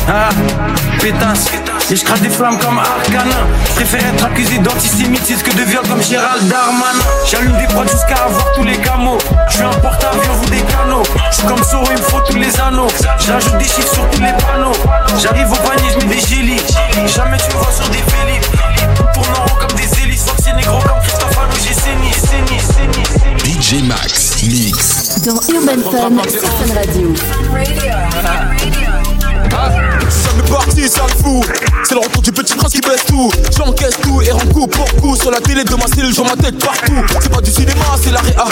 Ah, 0.09 0.29
pétasse. 1.01 1.51
Et 1.91 1.97
je 1.97 2.05
crache 2.05 2.21
des 2.21 2.31
flammes 2.31 2.59
comme 2.59 2.79
Arcana. 2.79 3.47
Je 3.69 3.73
préfère 3.73 4.07
être 4.07 4.25
accusé 4.25 4.59
d'antisémitisme 4.91 5.43
que 5.43 5.57
de 5.57 5.63
viol 5.63 5.87
comme 5.89 6.03
Gérald 6.03 6.49
Darmanin. 6.49 6.99
J'allume 7.27 7.57
des 7.59 7.67
prods 7.67 7.87
jusqu'à 7.87 8.25
avoir 8.25 8.53
tous 8.53 8.65
les 8.65 8.77
camos 8.79 9.19
Je 9.49 9.55
suis 9.55 9.63
un 9.63 9.71
porte-avions, 9.71 10.33
vous 10.35 10.51
des 10.51 10.63
canaux. 10.63 11.03
Je 11.31 11.37
suis 11.37 11.47
comme 11.47 11.63
Soro, 11.63 11.85
il 11.91 11.99
me 11.99 12.03
faut 12.03 12.21
tous 12.21 12.37
les 12.37 12.61
anneaux. 12.61 12.89
Je 13.19 13.33
rajoute 13.33 13.59
des 13.59 13.65
chiffres 13.65 13.95
sur 13.95 14.11
tous 14.11 14.21
les 14.21 14.33
panneaux. 14.33 14.73
J'arrive 15.21 15.51
au 15.51 15.57
panier, 15.57 15.91
je 15.93 16.07
mets 16.07 16.15
des 16.15 16.21
gélis 16.21 16.63
Jamais 17.07 17.37
tu 17.39 17.55
me 17.55 17.61
vois 17.61 17.73
sur 17.73 17.89
des 17.91 17.99
félis 17.99 18.41
Tourne 19.15 19.35
en 19.37 19.55
comme 19.55 19.77
des 19.77 20.03
hélices. 20.03 20.25
Que 20.25 20.43
c'est 20.43 20.55
négro 20.55 20.79
comme 20.81 21.01
Christophe 21.03 21.39
Allo, 21.39 21.53
j'ai 21.63 21.75
saigné, 21.75 22.13
saigné, 22.13 22.59
saigné, 22.59 23.59
saigné. 23.59 23.83
Max 23.89 24.43
Mix. 24.43 25.00
Dans 25.19 25.41
Urban 25.53 25.91
Fun 25.91 26.23
sur 26.31 26.75
Radio. 26.75 27.15
Ça 30.09 30.33
me 30.37 30.43
parti, 30.49 30.89
ça 30.89 31.03
le 31.09 31.23
fout. 31.23 31.47
C'est 31.83 31.95
le 31.95 32.01
retour 32.01 32.23
du 32.23 32.31
petit 32.31 32.55
prince 32.55 32.73
qui 32.73 32.81
baisse 32.81 33.05
tout. 33.07 33.31
J'encaisse 33.57 33.97
tout 34.03 34.23
et 34.23 34.31
rends 34.31 34.39
coup 34.53 34.69
pour 34.69 34.87
coup. 34.97 35.17
Sur 35.17 35.33
la 35.33 35.41
télé 35.41 35.65
de 35.65 35.75
ma 35.75 35.89
cellule, 35.89 36.15
je 36.15 36.23
ma 36.23 36.37
tête 36.37 36.65
partout. 36.65 37.03
C'est 37.21 37.29
pas 37.29 37.41
du 37.41 37.51
cinéma, 37.51 37.85
c'est 38.01 38.13
la 38.13 38.21
réa. 38.21 38.45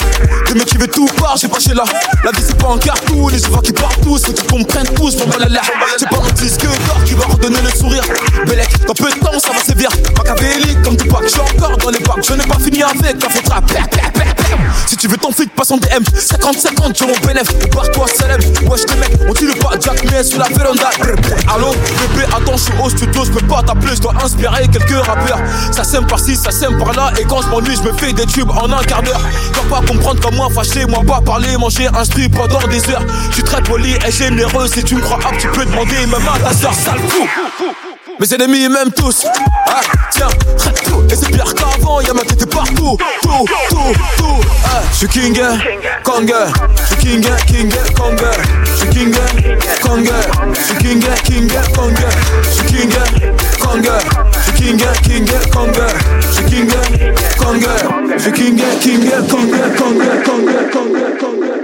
Le 0.49 0.55
mec 0.55 0.65
qui 0.67 0.79
tout 0.89 1.07
part, 1.21 1.37
j'ai 1.37 1.47
pas 1.47 1.61
chez 1.61 1.75
là. 1.75 1.85
La 2.25 2.33
vie 2.33 2.43
c'est 2.45 2.59
pas 2.59 2.73
un 2.73 2.79
cartoon, 2.79 3.29
les 3.29 3.39
vois 3.39 3.63
qui 3.63 3.73
partent 3.73 4.01
tous. 4.03 4.25
Faut 4.25 4.33
que 4.33 4.41
tu 4.41 4.47
comprennes 4.47 4.89
tous, 4.97 5.17
mon 5.19 5.27
balala. 5.27 5.61
C'est 5.97 6.09
pas 6.09 6.17
un 6.17 6.33
disque 6.33 6.63
d'or 6.63 7.05
qui 7.05 7.15
va 7.15 7.27
redonner 7.27 7.61
le 7.63 7.71
sourire. 7.71 8.03
Bellec, 8.47 8.85
dans 8.85 8.95
peu 8.95 9.11
de 9.11 9.19
temps, 9.19 9.39
ça 9.39 9.53
va 9.53 9.61
sévir. 9.61 9.91
Machiavélique 10.17 10.83
comme 10.83 10.97
du 10.97 11.07
pack, 11.07 11.23
je 11.23 11.29
suis 11.29 11.41
encore 11.41 11.77
dans 11.77 11.91
les 11.91 12.01
bacs. 12.01 12.25
Je 12.27 12.35
n'ai 12.35 12.47
pas 12.47 12.59
fini 12.59 12.83
avec 12.83 13.23
la 13.23 13.31
faute 13.31 13.49
Si 14.87 14.97
tu 14.97 15.09
veux 15.09 15.17
ton 15.17 15.33
flic, 15.33 15.55
passe 15.55 15.71
en 15.71 15.77
DM. 15.77 16.03
50-50, 16.03 16.99
j'ai 16.99 17.07
mon 17.07 17.27
bénéf. 17.27 17.49
Barre-toi, 17.75 18.07
Salem. 18.19 18.41
Wesh, 18.69 18.83
les 18.89 18.97
mecs, 18.97 19.19
on 19.29 19.33
dit 19.33 19.47
le 19.47 19.55
pas 19.55 19.73
Jack, 19.81 20.05
mais 20.11 20.25
sur 20.25 20.39
la 20.39 20.49
véranda. 20.49 20.91
Allô, 21.55 21.73
bébé, 21.73 22.27
attends, 22.35 22.57
je 22.57 22.65
suis 22.65 22.73
au 22.83 22.89
studio, 22.89 23.25
je 23.25 23.31
peux 23.31 23.47
pas 23.47 23.63
t'appeler, 23.63 23.95
je 23.97 24.01
dois 24.01 24.15
inspirer 24.23 24.69
quelques 24.69 25.07
rappeurs. 25.07 25.39
Ça 25.73 25.85
sème 25.85 26.07
par-ci, 26.07 26.37
ça 26.37 26.51
sème 26.51 26.79
par-là. 26.79 27.13
Et 27.21 27.25
quand 27.25 27.43
je 27.43 27.49
m'ennuie, 27.49 27.77
je 27.77 27.83
me 27.89 27.93
fais 27.97 28.13
des 28.13 28.27
tubes 28.27 28.51
en 28.51 28.71
un 28.73 28.83
quart 28.83 29.03
d'heure. 29.03 29.21
Dois 29.55 29.81
pas 29.81 29.87
comprendre 29.87 30.21
comme 30.21 30.37
moi, 30.37 30.49
fâché, 30.55 30.87
moi 30.87 31.01
pas 31.07 31.21
parler, 31.21 31.57
manger, 31.57 31.89
instruit 31.95 32.29
pendant 32.29 32.67
des 32.69 32.89
heures. 32.91 33.05
Je 33.31 33.35
suis 33.35 33.45
très 33.45 33.63
poli 33.63 33.97
et 34.07 34.11
généreux. 34.11 34.69
Si 34.69 34.83
tu 34.83 34.97
me 34.97 35.01
crois 35.01 35.19
up, 35.19 35.39
tu 35.39 35.49
peux 35.49 35.65
demander 35.65 36.07
même 36.07 36.29
à 36.35 36.39
ta 36.39 36.55
soeur, 36.55 36.75
sale 36.75 37.01
fou. 37.09 37.27
Mes 38.21 38.35
ennemis 38.35 38.65
ils 38.65 38.69
m'aiment 38.69 38.91
tous. 38.91 39.27
Ah, 39.67 39.81
tiens. 40.11 40.29
Et 41.09 41.15
c'est 41.15 41.31
pire 41.31 41.55
qu'avant, 41.55 42.01
y'a 42.01 42.13
ma 42.13 42.23
tête 42.23 42.47
partout. 42.47 42.97
Tout, 43.23 43.47
tout, 43.71 43.93
tout. 44.17 44.41
Ah, 44.65 44.83
je 44.91 44.97
suis 44.97 45.09
king, 45.09 45.41
Kong. 46.03 46.35
Je 46.77 46.87
suis 46.87 46.97
king, 46.97 47.25
king, 47.47 47.73
Kong. 47.95 48.19
Je 48.65 48.77
suis 48.77 48.89
king, 48.89 49.15
Kong. 49.81 50.11
Je 50.53 50.61
suis 50.61 50.75
king, 50.79 51.01
king, 51.25 51.49
Kong. 51.75 51.95
Je 52.43 52.51
suis 52.51 52.67
king, 52.67 52.91
Kong. 53.61 53.89
Je 54.33 54.43
suis 54.43 54.53
king, 54.53 54.83
king, 55.05 55.27
Kong. 55.53 55.73
Je 56.21 56.33
suis 56.33 56.45
king, 56.45 56.71
Kong. 57.39 57.67
Je 58.17 58.23
suis 58.23 58.33
king, 58.33 58.61
king. 58.81 59.11
Kong, 59.29 59.51
Kong, 59.77 59.99
Kong, 60.25 60.49
Kong. 61.21 61.58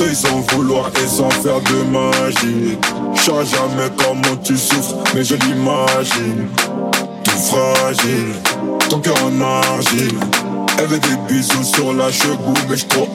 J't'ai 0.00 0.14
sans 0.14 0.40
vouloir 0.52 0.90
et 0.96 1.06
sans 1.06 1.28
faire 1.28 1.60
de 1.60 1.82
magie. 1.90 2.78
Je 3.14 3.20
jamais 3.22 3.90
comment 3.98 4.36
tu 4.42 4.56
souffres, 4.56 4.96
mais 5.14 5.22
je 5.22 5.34
l'imagine. 5.34 6.48
Tout 7.22 7.30
fragile, 7.30 8.32
ton 8.88 8.98
cœur 9.00 9.16
en 9.22 9.40
argile. 9.42 10.18
Elle 10.82 10.98
des 10.98 11.16
bisous 11.28 11.62
sur 11.62 11.92
la 11.92 12.10
cheveux, 12.10 12.38
mais 12.68 12.76
trop. 12.76 13.06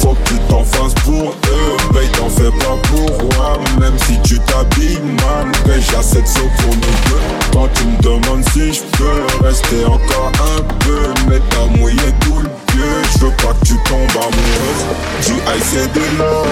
Faut 0.00 0.10
que 0.14 0.28
tu 0.28 0.34
t'en 0.50 0.62
fasses 0.62 0.92
pour 1.04 1.30
eux, 1.30 1.76
paye 1.94 2.08
t'en 2.08 2.28
fais 2.28 2.50
pas 2.50 2.76
pour 2.88 3.10
moi. 3.34 3.58
Même 3.80 3.96
si 4.06 4.18
tu 4.22 4.38
t'habilles 4.40 5.00
mal, 5.22 5.50
j'ai 5.66 6.26
sauts 6.26 6.50
pour 6.58 6.74
nous 6.74 6.80
deux. 6.80 7.52
Quand 7.52 7.68
tu 7.72 7.84
me 7.84 8.02
demandes 8.02 8.44
si 8.52 8.74
je 8.74 8.82
peux 8.98 9.46
rester 9.46 9.86
encore 9.86 10.32
un 10.58 10.62
peu, 10.80 11.14
mais 11.30 11.40
t'as 11.48 11.78
mouillé 11.78 11.96
tout 12.20 12.40
le 12.42 12.48
pied. 12.66 12.84
Je 13.14 13.24
veux 13.24 13.32
pas 13.36 13.54
que 13.60 13.66
tu 13.66 13.74
tombes 13.84 14.10
amoureuse. 14.10 14.84
Du 15.24 15.32
high 15.32 15.62
c'est 15.62 15.92
de 15.94 16.18
l'or, 16.18 16.46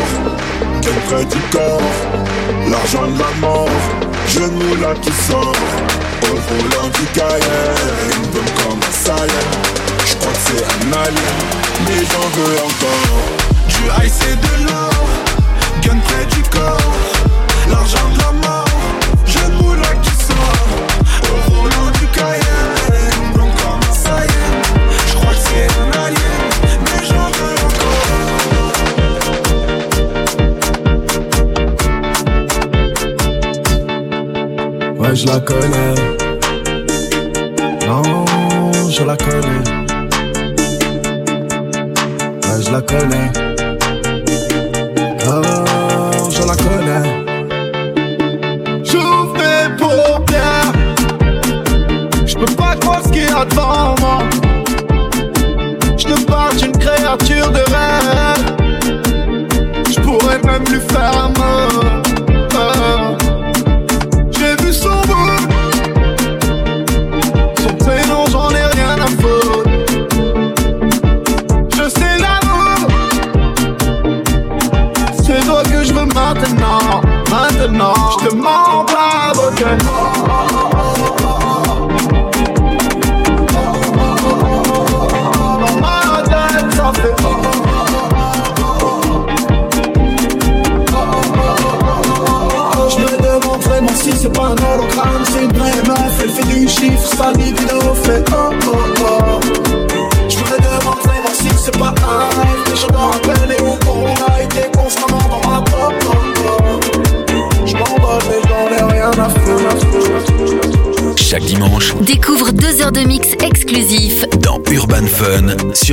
quel 0.83 0.95
près 1.09 1.25
du 1.25 1.39
corps. 1.51 1.81
L'argent 2.71 3.07
de 3.07 3.19
la 3.19 3.31
mort, 3.41 3.69
genou 4.29 4.75
là 4.81 4.95
qui 5.01 5.11
sort. 5.29 5.53
Au 6.23 6.27
volant 6.27 6.89
du 6.89 7.05
Cayenne, 7.15 8.23
donne 8.33 8.53
comme 8.57 8.81
un 8.81 8.93
salaire. 8.93 9.53
J'crois 10.05 10.33
que 10.33 10.39
c'est 10.47 10.65
un 10.65 10.93
alien, 10.93 11.39
mais 11.87 12.03
j'en 12.11 12.29
veux 12.37 12.57
encore. 12.69 13.19
Du 13.69 13.83
high 13.85 14.13
c'est 14.13 14.37
de 14.37 14.67
l'or, 14.67 15.07
gun 15.83 15.99
près 16.05 16.27
du 16.35 16.43
corps. 16.51 16.93
L'argent 17.71 18.09
de 18.15 18.19
la 18.19 18.33
mort, 18.33 18.81
genou 19.27 19.75
qui 20.03 20.11
sort. 20.11 20.69
Au 21.31 21.51
volant 21.51 21.91
du 21.93 22.07
Cayenne, 22.09 22.56
je 35.17 35.27
la 35.27 35.41
connais. 35.41 35.95
Non, 37.87 38.03
je 38.91 39.03
la 39.03 39.17
connais. 39.17 39.65
Je 42.61 42.71
la 42.71 42.83
connais. 42.83 43.31
Oh, 45.27 45.43
je 46.31 46.43
la 46.47 46.57
connais. 46.57 47.07
J'ouvre 48.85 49.33
mes 49.39 49.75
paupières. 49.79 50.73
Je 52.27 52.35
peux 52.37 52.55
pas 52.55 52.77
croire 52.77 53.03
ce 53.03 53.09
qu'il 53.09 53.23
y 53.23 53.27
a 53.27 53.45
devant 53.47 53.95
moi. 54.01 54.19
Je 55.97 56.05
te 56.05 56.21
parle 56.27 56.57
d'une 56.57 56.77
créature 56.77 57.51
de 57.51 57.63
rêve. 57.73 58.06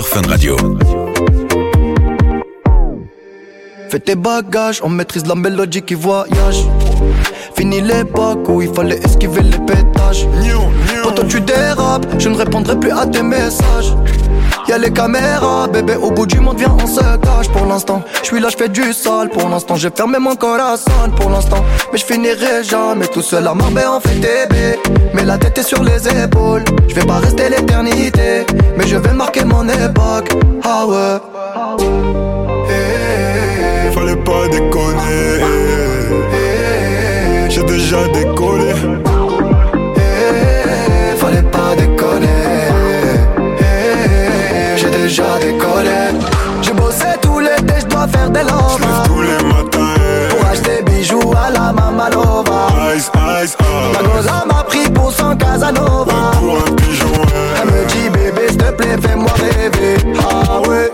Sur 0.03 0.07
Fun 0.07 0.27
Radio. 0.27 0.55
Fais 3.89 3.99
tes 3.99 4.15
bagages, 4.15 4.81
on 4.83 4.89
maîtrise 4.89 5.25
la 5.25 5.35
mélodie 5.35 5.81
qui 5.81 5.93
voyage. 5.93 6.65
Fini 7.55 7.81
l'époque 7.81 8.47
où 8.49 8.61
il 8.61 8.73
fallait 8.73 8.99
esquiver 9.03 9.41
les 9.41 9.57
pétages. 9.59 10.27
Quand 11.03 11.27
tu 11.27 11.41
dérapes, 11.41 12.05
je 12.17 12.29
ne 12.29 12.35
répondrai 12.35 12.79
plus 12.79 12.91
à 12.91 13.05
tes 13.05 13.21
messages. 13.21 13.93
Les 14.80 14.91
caméras, 14.91 15.67
bébé, 15.67 15.95
au 15.95 16.09
bout 16.09 16.26
du 16.26 16.39
monde, 16.39 16.57
viens, 16.57 16.76
on 16.82 16.88
se 16.88 16.99
cache 16.99 17.47
pour 17.49 17.65
l'instant. 17.67 18.01
Je 18.21 18.26
suis 18.28 18.39
là, 18.39 18.49
je 18.49 18.57
fais 18.57 18.69
du 18.69 18.91
sale 18.91 19.30
pour 19.30 19.47
l'instant. 19.47 19.76
J'ai 19.76 19.91
fermé 19.95 20.17
mon 20.17 20.36
corazon 20.36 20.91
pour 21.15 21.30
l'instant. 21.30 21.63
Mais 21.91 21.99
je 21.99 22.05
finirai 22.05 22.63
jamais 22.63 23.05
tout 23.07 23.21
seul 23.21 23.47
à 23.47 23.53
Marbella 23.53 23.93
en 23.93 23.99
fait 23.99 24.15
TB. 24.15 24.53
Mais 25.13 25.26
la 25.26 25.38
tête 25.38 25.59
est 25.59 25.63
sur 25.63 25.84
les 25.84 26.07
épaules. 26.24 26.63
Je 26.88 26.95
vais 26.95 27.05
pas 27.05 27.19
rester 27.19 27.49
l'éternité, 27.49 28.45
mais 28.76 28.88
je 28.88 28.97
vais 28.97 29.13
marquer 29.13 29.45
mon 29.45 29.67
époque. 29.69 30.30
Ah 30.63 30.86
ouais. 30.88 31.19
Fallait 33.93 34.15
pas 34.15 34.47
déconner. 34.49 35.43
J'ai 37.47 37.63
déjà 37.63 38.07
décollé. 38.07 38.62
Déjà 45.14 45.38
décollé. 45.39 46.18
J'ai 46.64 46.74
bossé 46.74 47.05
tout 47.22 47.39
l'été, 47.39 47.74
je 47.82 47.86
dois 47.86 48.07
faire 48.07 48.30
des 48.32 48.41
lovas. 48.41 49.03
tous 49.05 49.22
les 49.22 49.43
matins. 49.47 49.95
Pour 50.30 50.45
acheter 50.47 50.82
bijoux 50.84 51.32
à 51.38 51.51
la 51.51 51.72
Mamalova. 51.72 52.68
Ice, 52.95 53.11
ice, 53.43 53.43
ice. 53.43 53.57
Ma 53.93 54.01
goza 54.07 54.43
m'a 54.47 54.64
pris 54.64 54.89
pour 54.91 55.11
son 55.11 55.36
Casanova. 55.36 56.32
Pour 56.39 56.57
un 56.57 56.76
pigeon, 56.76 57.22
Elle 57.61 57.70
me 57.72 57.86
dit 57.91 58.09
bébé, 58.09 58.47
s'il 58.49 58.57
te 58.57 58.72
plaît, 58.72 58.97
fais-moi 59.03 59.32
rêver. 59.34 59.97
Ah 60.20 60.59
ouais. 60.68 60.91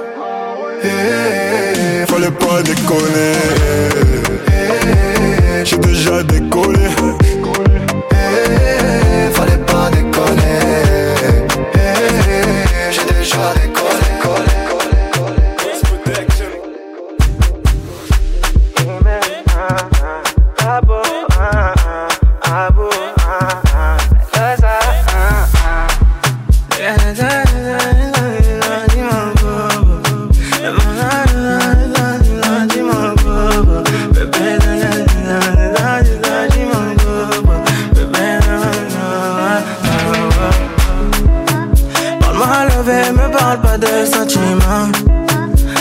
Eh, 0.84 2.06
Fallait 2.12 2.32
pas 2.32 2.62
déconner. 2.62 3.36
Eh, 4.48 5.66
J'ai 5.66 5.78
déjà 5.78 6.24
décollé. 6.24 6.90
Eh, 8.12 9.34
Fallait 9.34 9.58
pas 9.66 9.90
déconner. 9.92 9.99
Eh, 13.32 13.36
J'ai 13.36 13.38
déjà 13.38 14.59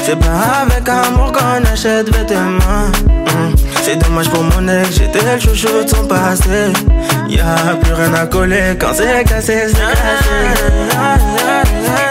C'est 0.08 0.18
pas 0.20 0.62
avec 0.62 0.88
amour 0.88 1.32
qu'on 1.32 1.62
achète 1.70 2.08
vêtements. 2.16 2.88
Hmm. 3.26 3.54
C'est 3.82 3.96
dommage 3.96 4.30
pour 4.30 4.42
mon 4.42 4.66
ex, 4.66 4.92
j'étais 4.92 5.20
le 5.20 5.38
chouchou 5.38 5.84
de 5.84 5.86
son 5.86 6.06
passé. 6.06 6.72
Y'a 7.28 7.76
plus 7.82 7.92
rien 7.92 8.14
à 8.14 8.24
coller 8.26 8.74
quand 8.80 8.94
c'est 8.94 9.24
cassé, 9.24 9.64
c'est 9.68 9.74
Petit 11.74 12.07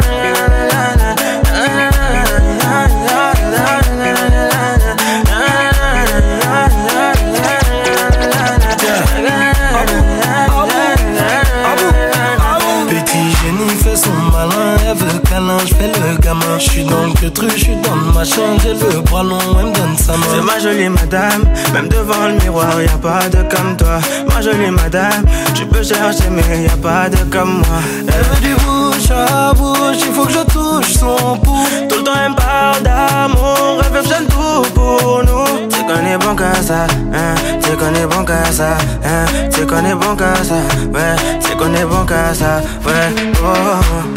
Je 16.60 16.72
suis 16.72 16.84
dans 16.86 17.06
le 17.22 17.30
truc, 17.30 17.52
je 17.56 17.64
suis 17.66 17.76
dans 17.76 17.96
le 17.96 18.12
machin, 18.14 18.58
j'ai 18.64 18.74
le 18.74 19.02
bras 19.02 19.22
long, 19.22 19.38
elle 19.60 19.68
me 19.68 19.74
donne 19.74 19.96
sa 19.96 20.14
main. 20.14 20.26
C'est 20.34 20.42
ma 20.42 20.58
jolie 20.58 20.90
madame, 20.90 21.44
même 21.72 21.88
devant 21.88 22.28
le 22.28 22.34
miroir, 22.44 22.82
y 22.82 22.86
a 22.86 22.98
pas 22.98 23.30
de 23.30 23.44
comme 23.54 23.78
toi. 23.78 24.00
Ma 24.28 24.42
jolie 24.42 24.72
madame, 24.72 25.24
tu 25.54 25.66
peux 25.68 25.84
chercher, 25.84 26.30
mais 26.32 26.64
y 26.64 26.68
a 26.68 26.78
pas 26.78 27.10
de 27.10 27.18
comme 27.32 27.60
moi. 27.60 27.80
Elle 28.08 28.24
veut 28.24 28.42
du 28.42 28.56
bouche 28.56 29.12
à 29.12 29.54
bouche, 29.54 29.98
il 30.00 30.14
faut 30.14 30.26
que 30.26 30.34
je 30.34 30.44
touche 30.52 30.94
son 30.94 31.38
pouls. 31.38 31.68
Tout 31.90 31.98
le 31.98 32.04
temps 32.04 32.12
elle 32.26 32.32
me 32.32 32.36
parle 32.36 32.82
d'amour, 32.82 33.80
elle 33.86 33.94
veut 33.94 34.02
que 34.02 34.24
tout 34.26 34.74
pour 34.74 35.24
nous. 35.26 35.68
C'est 35.70 35.86
qu'on 35.86 36.06
est 36.06 36.18
bon 36.18 36.36
qu'à 36.36 36.56
ça, 36.62 36.88
hein, 37.14 37.36
c'est 37.62 37.78
qu'on 37.78 37.94
est 37.94 38.08
bon 38.08 38.26
qu'à 38.26 38.52
ça, 38.52 38.78
hein, 39.06 39.26
c'est 39.52 39.68
qu'on 39.68 39.86
est 39.86 39.96
bon 39.96 40.16
qu'à 40.16 40.36
ça, 40.44 40.56
ouais, 40.92 41.16
c'est 41.40 41.56
qu'on 41.56 41.74
est 41.76 41.86
bon 41.86 42.04
qu'à 42.06 42.34
ça, 42.34 42.62
ouais, 42.84 43.14
oh. 43.44 44.17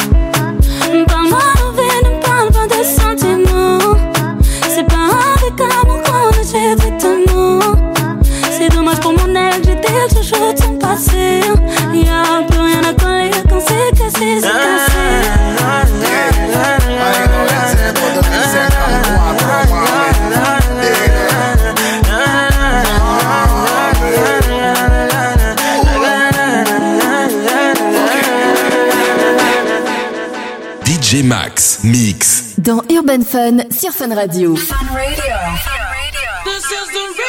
J'étais 10.11 10.21
le 10.21 10.27
chouchou 10.27 10.53
de 10.53 10.59
son 10.59 10.79
passé. 10.79 11.41
Y'a 11.95 12.43
plus 12.49 12.61
rien 12.61 12.83
à 12.85 12.95
coller 12.95 13.31
quand 13.49 13.61
c'est 13.61 13.99
cassé, 13.99 14.41
c'est 14.41 15.61
DJ 30.85 31.23
Max 31.25 31.81
Mix. 31.85 32.55
Dans 32.59 32.83
Urban 32.91 33.23
Fun 33.25 33.59
sur 33.71 33.93
Fun 33.93 34.15
Radio. 34.15 34.55
This 36.45 36.65
is 36.65 36.87
the 36.93 37.20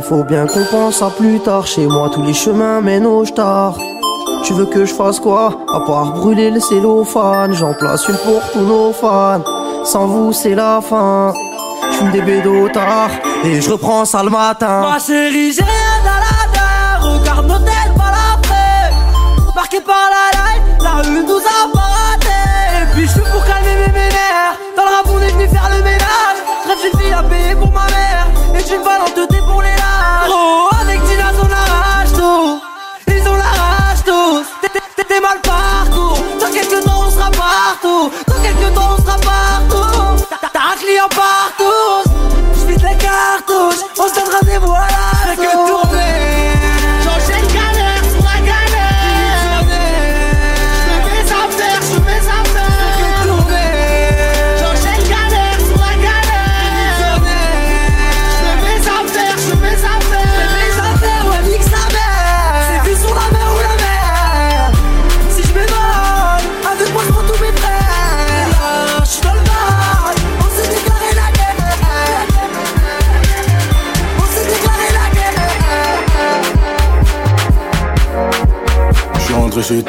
Faut 0.00 0.24
bien 0.24 0.46
qu'on 0.46 0.64
pense 0.64 1.02
à 1.02 1.10
plus 1.10 1.38
tard. 1.40 1.66
Chez 1.66 1.86
moi, 1.86 2.08
tous 2.12 2.22
les 2.22 2.32
chemins 2.32 2.80
mènent 2.80 3.04
au 3.04 3.26
tard. 3.26 3.76
Tu 4.44 4.54
veux 4.54 4.64
que 4.64 4.86
je 4.86 4.94
fasse 4.94 5.20
quoi? 5.20 5.50
À 5.74 5.80
part 5.80 6.12
brûler 6.12 6.50
le 6.50 6.60
cellophane. 6.60 7.52
J'en 7.52 7.74
place 7.74 8.08
une 8.08 8.16
pour 8.16 8.40
tous 8.52 8.60
nos 8.60 8.92
fans. 8.92 9.42
Sans 9.84 10.06
vous, 10.06 10.32
c'est 10.32 10.54
la 10.54 10.80
fin. 10.80 11.34
J'fume 11.92 12.10
des 12.12 12.22
bédos 12.22 12.68
tard 12.70 13.10
et 13.44 13.60
je 13.60 13.70
reprends 13.70 14.06
ça 14.06 14.22
le 14.22 14.30
matin. 14.30 14.80
Ma 14.80 14.98
chérie, 14.98 15.52
j'ai 15.52 15.62
à 15.62 16.20
la. 16.20 17.06
Regarde 17.06 17.46
nos 17.46 17.58
têtes 17.58 17.94
par 17.96 18.12
l'après. 18.12 18.92
Marqué 19.54 19.80
par 19.80 20.08
la 20.14 20.38
life, 20.38 20.62
la 20.82 21.08
une 21.08 21.26
nous 21.26 21.36
a 21.36 21.68
pas 21.72 21.80
raté. 21.80 22.40
Et 22.82 22.94
puis 22.94 23.06
je 23.06 23.12
suis 23.12 23.20
pour 23.20 23.44
calmer 23.44 23.74
mes 23.74 23.92
ménères. 23.92 24.56
Dans 24.76 24.84
le 24.84 24.90
rap, 24.90 25.06
on 25.12 25.20
est 25.20 25.32
venu 25.32 25.48
faire 25.48 25.68
le 25.76 25.82
ménage. 25.82 26.38
Rêve 26.66 26.92
une 26.92 26.98
fille 26.98 27.12
à 27.12 27.22
payer 27.22 27.54
pour 27.56 27.72
ma 27.72 27.86
mère. 27.86 28.26
Et 28.58 28.62
tu 28.62 28.78
me 28.78 28.84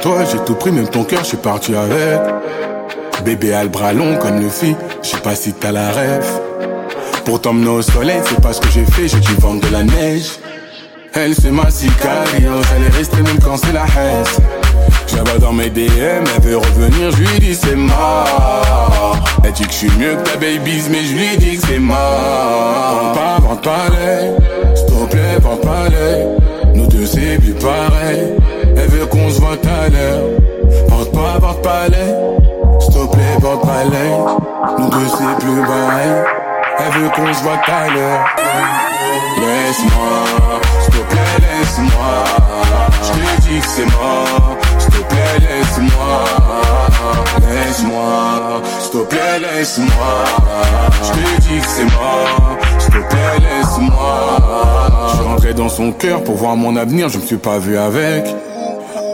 toi, 0.02 0.24
j'ai 0.32 0.40
tout 0.40 0.56
pris, 0.56 0.72
même 0.72 0.88
ton 0.88 1.04
cœur, 1.04 1.20
je 1.24 1.30
suis 1.30 1.38
parti 1.38 1.76
avec. 1.76 2.20
Bébé 3.26 3.54
a 3.54 3.64
le 3.64 3.70
bras 3.70 3.94
long 3.94 4.18
comme 4.18 4.40
le 4.40 4.50
fit, 4.50 4.76
je 5.04 5.10
sais 5.10 5.18
pas 5.18 5.36
si 5.36 5.54
t'as 5.54 5.72
la 5.72 5.92
rêve. 5.92 6.26
Pour 7.26 7.42
t'emmener 7.42 7.70
au 7.70 7.82
soleil, 7.82 8.22
c'est 8.26 8.42
pas 8.42 8.54
ce 8.54 8.62
que 8.62 8.70
j'ai 8.70 8.86
fait, 8.86 9.08
j'ai 9.08 9.20
dû 9.20 9.34
vendre 9.40 9.62
de 9.62 9.72
la 9.72 9.84
neige. 9.84 10.40
Elle 11.14 11.36
c'est 11.36 11.52
ma 11.52 11.70
sicario, 11.70 12.54
elle 12.76 12.84
est 12.84 12.98
restée 12.98 13.22
même 13.22 13.40
quand 13.44 13.58
c'est 13.58 13.74
la 13.74 13.84
haine. 13.84 14.24
J'avais 15.08 15.40
dans 15.40 15.54
mes 15.54 15.70
DM, 15.70 16.24
elle 16.36 16.42
veut 16.44 16.58
revenir, 16.58 17.12
je 17.12 17.18
lui 17.18 17.40
dis 17.40 17.56
c'est 17.56 17.76
mort. 17.76 19.18
Elle 19.44 19.52
dit 19.52 19.64
que 19.64 19.72
je 19.72 19.78
suis 19.78 19.92
mieux 19.98 20.16
que 20.16 20.30
ta 20.30 20.38
babies, 20.38 20.84
mais 20.90 21.04
je 21.04 21.14
lui 21.14 21.38
dis 21.38 21.58
que 21.58 21.68
c'est 21.68 21.80
mort. 21.80 21.98
Vente 23.02 23.16
pas, 23.16 23.40
vente 23.42 23.64
pas 23.64 23.90
l'œil, 23.90 24.32
plaît, 25.10 25.38
vente 25.42 25.62
pas. 25.62 25.88
Nous 26.74 26.88
deux 26.88 27.06
c'est 27.06 27.38
plus 27.40 27.54
pareil, 27.54 28.34
elle 28.80 28.90
veut 28.90 29.06
qu'on 29.06 29.30
se 29.30 29.40
voit 29.40 29.52
à 29.52 29.90
l'heure. 29.90 30.40
Pas 31.64 31.90
l'œil, 31.90 32.16
s'il 32.80 32.94
te 32.94 33.06
plaît, 33.12 33.38
l'œil. 33.92 34.14
Nous 34.78 34.90
deux 34.90 35.08
c'est 35.10 35.46
plus 35.46 35.62
pareil, 35.62 36.14
elle 36.80 37.02
veut 37.02 37.10
qu'on 37.10 37.34
se 37.34 37.44
voit 37.44 37.60
à 37.68 37.90
l'heure. 37.90 38.26
Laisse-moi, 39.40 40.14
s'il 40.82 40.94
te 40.94 41.00
plaît, 41.10 41.38
laisse-moi. 41.42 42.14
Je 43.04 43.10
te 43.10 43.42
dis 43.42 43.60
que 43.60 43.68
c'est 43.68 43.86
mort. 43.86 44.58
S'il 44.78 44.92
te 44.92 44.98
plaît, 45.10 45.40
laisse-moi. 45.40 46.24
Laisse-moi. 47.50 48.62
S'il 48.80 48.92
te 48.92 49.06
plaît, 49.06 49.40
laisse-moi. 49.40 50.14
Je 51.04 51.10
te 51.10 51.42
dis 51.42 51.60
que 51.60 51.68
c'est 51.68 51.84
mort. 51.86 52.58
S'il 52.80 52.94
te 52.94 53.00
plaît, 53.10 53.40
laisse-moi. 53.42 54.30
Je 55.08 55.16
suis 55.16 55.26
rentré 55.26 55.54
dans 55.54 55.70
son 55.70 55.92
cœur 55.92 56.24
pour 56.24 56.36
voir 56.36 56.56
mon 56.56 56.76
avenir. 56.78 57.10
Je 57.10 57.18
me 57.18 57.24
suis 57.24 57.38
pas 57.38 57.58
vu 57.58 57.78
avec. 57.78 58.26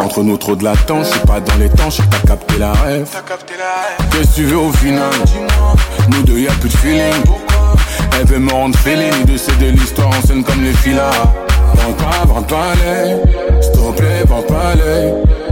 Entre 0.06 0.22
nous 0.22 0.38
trop 0.38 0.56
de 0.56 0.64
latence, 0.64 1.08
je 1.08 1.12
suis 1.14 1.20
pas 1.22 1.40
dans 1.40 1.56
les 1.56 1.68
temps, 1.68 1.90
je 1.90 2.04
t'as 2.04 2.28
capté 2.28 2.60
la 2.60 2.74
rêve. 2.74 3.08
Qu'est-ce 4.12 4.28
que 4.28 4.36
tu 4.36 4.44
veux 4.44 4.58
au 4.58 4.72
final 4.72 5.10
Nous 6.12 6.22
deux 6.22 6.42
y 6.42 6.48
a 6.48 6.52
plus 6.52 6.70
de 6.70 6.78
feeling. 6.78 7.24
Elle 8.20 8.28
veut 8.28 8.38
me 8.38 8.52
rendre 8.52 8.78
c'est 8.84 9.58
de 9.58 9.66
l'histoire 9.72 10.10
en 10.10 10.28
scène 10.28 10.44
comme 10.44 10.64
les 10.64 10.74
filas. 10.74 11.10
Vente 11.74 11.98
pas, 11.98 12.26
vente 12.28 12.48
pas 12.48 12.74
s'il 13.60 13.72
te 13.72 13.98
plaît, 13.98 14.24
vente 14.28 14.46
pas. 14.46 14.74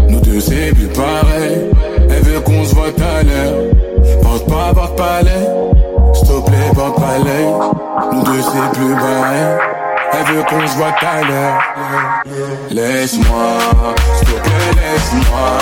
Nous 0.08 0.20
deux 0.20 0.40
c'est 0.40 0.72
plus 0.76 0.88
pareil, 0.88 1.58
elle 2.12 2.22
veut 2.22 2.40
qu'on 2.42 2.64
se 2.64 2.76
voit 2.76 2.86
à 2.90 3.24
l'heure. 3.24 3.56
Vente 4.22 4.48
pas, 4.48 4.72
vente 4.72 4.96
pas 4.96 5.20
s'il 6.14 6.28
te 6.28 6.46
plaît, 6.46 6.72
vente 6.76 6.96
pas. 6.96 7.18
Nous 8.14 8.24
deux 8.24 8.42
c'est 8.42 8.80
plus 8.80 8.94
pareil, 8.94 9.58
elle 10.16 10.36
veut 10.36 10.44
qu'on 10.44 10.68
se 10.68 10.76
voit 10.76 10.92
tout 10.92 11.06
à 11.06 11.22
l'heure. 11.24 11.60
Laisse-moi, 12.70 13.58
s'il 14.18 14.28
te 14.28 14.34
plaît, 14.34 14.74
laisse-moi. 14.76 15.58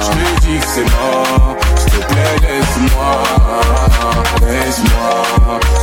Je 0.00 0.06
te 0.08 0.40
dis 0.40 0.58
que 0.58 0.66
c'est 0.66 0.84
mort, 0.84 1.56
s'il 1.76 1.90
te 1.90 1.96
plaît, 2.06 2.36
laisse-moi. 2.42 3.12
Laisse-moi, 4.46 5.14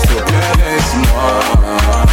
s'il 0.01 0.09
te 0.09 0.23
plaît, 0.23 0.53
laisse-moi. 0.57 1.31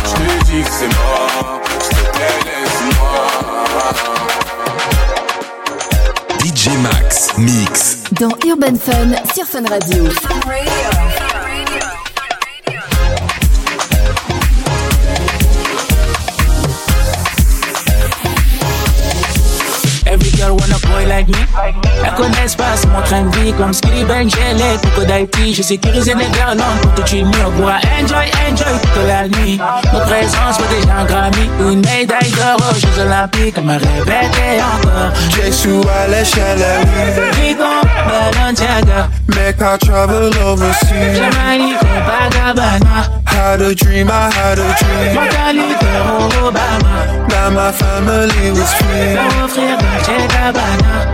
Je 0.05 0.13
te 0.13 0.45
dis 0.45 0.63
que 0.63 0.71
c'est 0.71 0.89
mort, 0.89 1.61
s'il 1.81 1.97
te 1.97 2.03
plaît, 2.13 2.41
laisse-moi. 2.47 3.23
DJ 6.45 6.69
Max, 6.83 7.37
mix. 7.39 7.99
Dans 8.13 8.35
Urban 8.47 8.77
Fun 8.77 9.11
sur 9.35 9.47
Fun 9.47 9.65
Radio. 9.69 10.05
Every 10.05 11.52
like 21.13 21.29
me. 21.29 22.03
La 22.03 22.11
connaissent 22.11 22.57
pas, 22.57 22.75
c'est 22.77 22.89
mon 22.89 23.03
train 23.03 23.23
de 23.23 23.37
vie. 23.37 23.53
Comme 23.53 23.73
Skilly 23.73 24.05
Ben, 24.05 24.29
Jelly, 24.29 24.79
Coco 24.83 25.05
d'IT. 25.05 25.55
J'ai 25.55 25.63
sécurisé 25.63 26.15
les 26.15 26.29
garlandes 26.37 26.81
pour 26.83 26.95
te 26.95 27.03
tuer 27.03 27.25
On 27.25 27.51
pourra 27.53 27.79
enjoy, 28.01 28.27
enjoy 28.49 28.75
toute 28.83 29.07
la 29.07 29.29
nuit. 29.29 29.61
Notre 29.93 30.07
présence 30.07 30.59
vaut 30.59 30.75
déjà 30.75 30.97
un 30.97 31.05
Grammy. 31.05 31.51
Une 31.61 31.81
médaille 31.81 32.31
d'or 32.33 32.57
aux 32.71 32.75
Jeux 32.75 33.03
Olympiques. 33.03 33.55
Elle 33.57 33.65
m'a 33.65 33.75
répété 33.75 34.47
encore. 34.63 35.13
Jesu 35.31 35.81
à 36.03 36.09
l'échelle, 36.09 36.65
Rigon, 37.37 37.81
Balenciaga. 38.09 39.09
Make 39.29 39.61
I 39.61 39.79
travel 39.79 40.31
overseas. 40.45 41.17
Jamaïque, 41.17 41.79
Copacabana. 41.79 43.23
Had 43.27 43.63
a 43.63 43.75
dream, 43.75 44.09
I 44.11 44.31
had 44.31 44.59
a 44.59 44.75
dream. 44.79 45.15
Mentalité 45.15 45.87
Obama. 46.45 47.29
Now 47.29 47.51
my 47.51 47.73
family 47.73 48.51
was 48.51 48.73
free. 48.75 49.15
Sans 49.15 49.45
offrir 49.45 49.79
Dolce 49.79 50.27
Gabbana. 50.29 51.12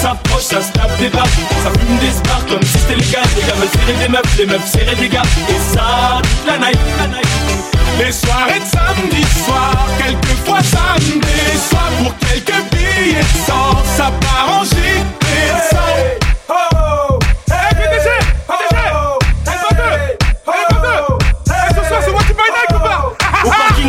S'approche, 0.00 0.42
ça 0.42 0.62
se 0.62 0.72
tape 0.72 0.96
des 0.98 1.08
barres 1.08 1.26
Ça 1.62 1.70
fume 1.78 1.98
des 1.98 2.12
stars 2.12 2.46
comme 2.48 2.62
si 2.62 2.78
c'était 2.78 2.96
légal. 2.96 3.22
Les 3.36 3.42
gars 3.42 3.54
veulent 3.56 3.68
serrer 3.68 4.06
des 4.06 4.08
meufs, 4.08 4.38
les 4.38 4.46
meufs 4.46 4.70
serrer 4.70 4.94
des 4.96 5.08
gars. 5.08 5.22
Et 5.48 5.74
ça, 5.74 6.22
toute 6.22 6.46
la 6.46 6.58
night, 6.58 6.78
la 6.98 7.06
night. 7.08 7.28
Les 7.98 8.12
soirées 8.12 8.60
de 8.60 8.64
samedi 8.64 9.22
soir 9.44 9.72
Quelquefois 9.98 10.62
ça 10.62 10.94
me 11.00 11.20
déçoit 11.20 11.90
Pour 11.98 12.14
quelques 12.18 12.70
billets 12.70 13.18
de 13.18 13.38
sang 13.44 13.82
Ça 13.96 14.12
part 14.20 14.60
en 14.60 14.64
gîte 14.64 15.18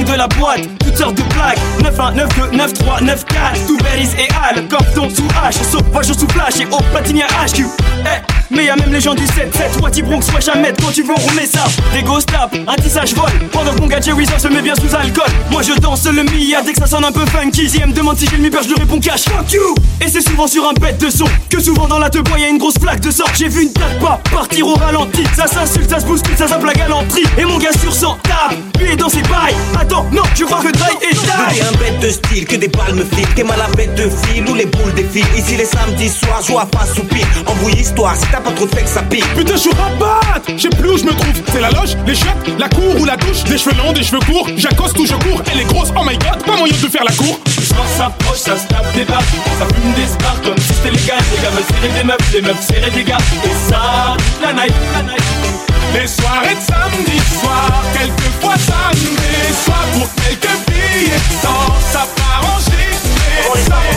de 0.09 0.15
la 0.15 0.27
boîte, 0.27 0.61
toutes 0.79 0.97
sortes 0.97 1.15
de 1.15 1.21
plaques 1.23 1.59
9-1, 1.83 2.15
9-2, 2.15 2.57
9-3, 2.57 3.03
9-4 3.03 3.67
Tout 3.67 3.77
Berries 3.77 4.09
et 4.17 4.27
Al, 4.43 4.67
Compton 4.67 5.09
sous 5.13 5.27
H. 5.27 5.63
Sauvage 5.71 6.05
sous 6.07 6.27
flash 6.29 6.59
et 6.61 6.65
au 6.65 6.81
platine 6.91 7.21
à 7.21 7.45
HQ 7.45 7.65
Eh, 8.01 8.55
mais 8.55 8.65
y'a 8.65 8.75
même 8.75 8.91
les 8.91 9.01
gens 9.01 9.13
du 9.13 9.23
7-7 9.25 9.81
Wati 9.81 10.01
Bronx, 10.01 10.21
ouais 10.33 10.41
jamais 10.41 10.73
quand 10.81 10.91
tu 10.91 11.03
veux 11.03 11.13
on 11.15 11.29
remet 11.29 11.45
ça? 11.45 11.65
Des 11.93 12.01
ghost 12.01 12.31
tap, 12.31 12.55
un 12.67 12.75
tissage 12.75 13.13
vol. 13.13 13.29
Pendant 13.51 13.73
que 13.73 13.81
mon 13.81 13.87
gars 13.87 14.01
Jerry 14.01 14.25
se 14.25 14.47
met 14.47 14.61
bien 14.61 14.73
sous 14.75 14.93
alcool. 14.95 15.29
Moi 15.51 15.61
je 15.61 15.73
danse 15.79 16.05
le 16.05 16.23
milliard 16.23 16.63
dès 16.63 16.73
que 16.73 16.79
ça 16.79 16.87
sonne 16.87 17.05
un 17.05 17.11
peu 17.11 17.25
funky. 17.27 17.69
Si 17.69 17.79
me 17.79 17.93
demande 17.93 18.17
si 18.17 18.25
j'ai 18.25 18.37
le 18.37 18.43
mi-peur, 18.43 18.63
je 18.63 18.69
lui 18.69 18.75
réponds 18.79 18.99
cash. 18.99 19.25
Fuck 19.25 19.51
you! 19.53 19.75
Et 20.01 20.07
c'est 20.07 20.21
souvent 20.21 20.47
sur 20.47 20.67
un 20.67 20.73
bête 20.73 20.99
de 20.99 21.09
son 21.09 21.25
Que 21.49 21.59
souvent 21.61 21.87
dans 21.87 21.99
la 21.99 22.09
te 22.09 22.17
y'a 22.39 22.47
une 22.47 22.57
grosse 22.57 22.79
flaque 22.79 23.01
de 23.01 23.11
sang. 23.11 23.25
J'ai 23.37 23.47
vu 23.47 23.63
une 23.63 23.73
tête 23.73 23.99
pas 24.01 24.19
partir 24.31 24.67
au 24.67 24.73
ralenti. 24.73 25.23
Ça 25.35 25.45
s'insulte, 25.45 25.89
ça 25.89 25.99
se 25.99 26.05
bouscule, 26.05 26.35
ça 26.37 26.47
zappe 26.47 26.63
la 26.63 26.73
galanterie. 26.73 27.25
Et 27.37 27.45
mon 27.45 27.57
gars 27.59 27.73
sur 27.79 27.93
100 27.93 28.17
tape, 28.23 28.55
lui 28.79 28.91
est 28.91 28.95
dans 28.95 29.09
ses 29.09 29.21
bails. 29.21 29.55
Attends, 29.79 29.98
non, 30.11 30.23
tu 30.35 30.45
crois 30.45 30.61
que 30.61 30.71
Dry 30.71 30.91
est 31.01 31.09
T'es 31.09 31.27
taille 31.27 31.61
un 31.61 31.77
bête 31.77 31.99
de 31.99 32.09
style, 32.09 32.45
que 32.45 32.55
des 32.55 32.67
balles 32.67 32.95
me 32.95 33.03
filent 33.03 33.33
T'es 33.35 33.43
mal 33.43 33.59
à 33.61 33.67
bête 33.75 33.95
de 33.95 34.09
fil 34.09 34.47
ou 34.49 34.55
les 34.55 34.65
boules 34.65 34.93
défilent. 34.93 35.25
Ici 35.37 35.55
les 35.55 35.65
samedis 35.65 36.09
soirs, 36.09 36.41
joue 36.45 36.59
à 36.59 36.65
pas 36.65 36.85
soupir. 36.85 37.25
Embrouille 37.45 37.79
histoire, 37.79 38.15
si 38.15 38.25
t'as 38.31 38.39
pas 38.39 38.51
trop 38.51 38.65
de 38.65 38.75
fait 38.75 38.83
que 38.83 38.89
ça 38.89 39.01
pique 39.03 39.25
Putain, 39.35 39.53
je 39.53 39.59
suis 39.59 39.71
rabat. 39.71 40.19
Je 40.47 40.61
sais 40.61 40.69
plus 40.69 40.89
où 40.89 40.97
je 40.97 41.03
me 41.03 41.11
trouve. 41.11 41.33
C'est 41.51 41.61
la 41.61 41.71
loge, 41.71 41.95
les 42.05 42.15
chiottes, 42.15 42.59
la 42.59 42.69
cour 42.69 42.99
ou 42.99 43.05
la 43.05 43.17
douche. 43.17 43.43
Des 43.45 43.57
cheveux 43.57 43.75
longs, 43.77 43.93
des 43.93 44.03
cheveux 44.03 44.19
courts. 44.19 44.47
J'accoste 44.57 44.97
ou 44.99 45.05
je 45.05 45.13
cours. 45.13 45.41
Elle 45.51 45.61
est 45.61 45.73
grosse, 45.73 45.89
oh 45.97 46.03
my 46.05 46.17
god, 46.17 46.43
pas 46.45 46.57
moyen 46.57 46.73
de 46.73 46.87
faire 46.87 47.03
la 47.03 47.13
cour. 47.13 47.39
Quand 47.45 47.87
ça 47.87 47.97
s'approche, 47.97 48.39
ça 48.39 48.57
se 48.57 48.67
tape 48.67 48.93
des 48.93 49.05
barres 49.05 49.23
Ça 49.59 49.65
fume 49.73 49.93
des 49.93 50.07
stars 50.07 50.41
comme 50.43 50.57
si 50.57 50.73
c'était 50.73 50.91
légal 50.91 51.17
Les 51.31 51.41
gars 51.41 51.49
veulent 51.49 51.63
serrer 51.69 51.97
des 51.97 52.03
meufs, 52.03 52.33
les 52.33 52.41
meufs 52.41 52.67
serrer 52.67 52.91
des 52.91 53.03
gars. 53.03 53.17
Et 53.45 53.69
ça, 53.71 54.17
la 54.41 54.53
night, 54.53 54.73
la 54.93 55.03
night. 55.03 55.69
Les 55.93 56.07
soirées 56.07 56.55
de 56.55 56.61
samedi 56.61 57.17
soir, 57.41 57.71
quelquefois 57.93 58.55
ça 58.57 58.91
me 58.93 59.09
déçoit. 59.17 59.88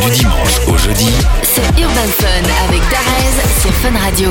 Du 0.05 0.11
dimanche 0.11 0.61
au 0.67 0.79
jeudi, 0.79 1.11
C'est 1.43 1.81
Urban 1.81 2.09
Fun 2.19 2.43
avec 2.69 2.81
Darez 2.91 3.61
sur 3.61 3.73
Fun 3.75 3.99
Radio. 3.99 4.31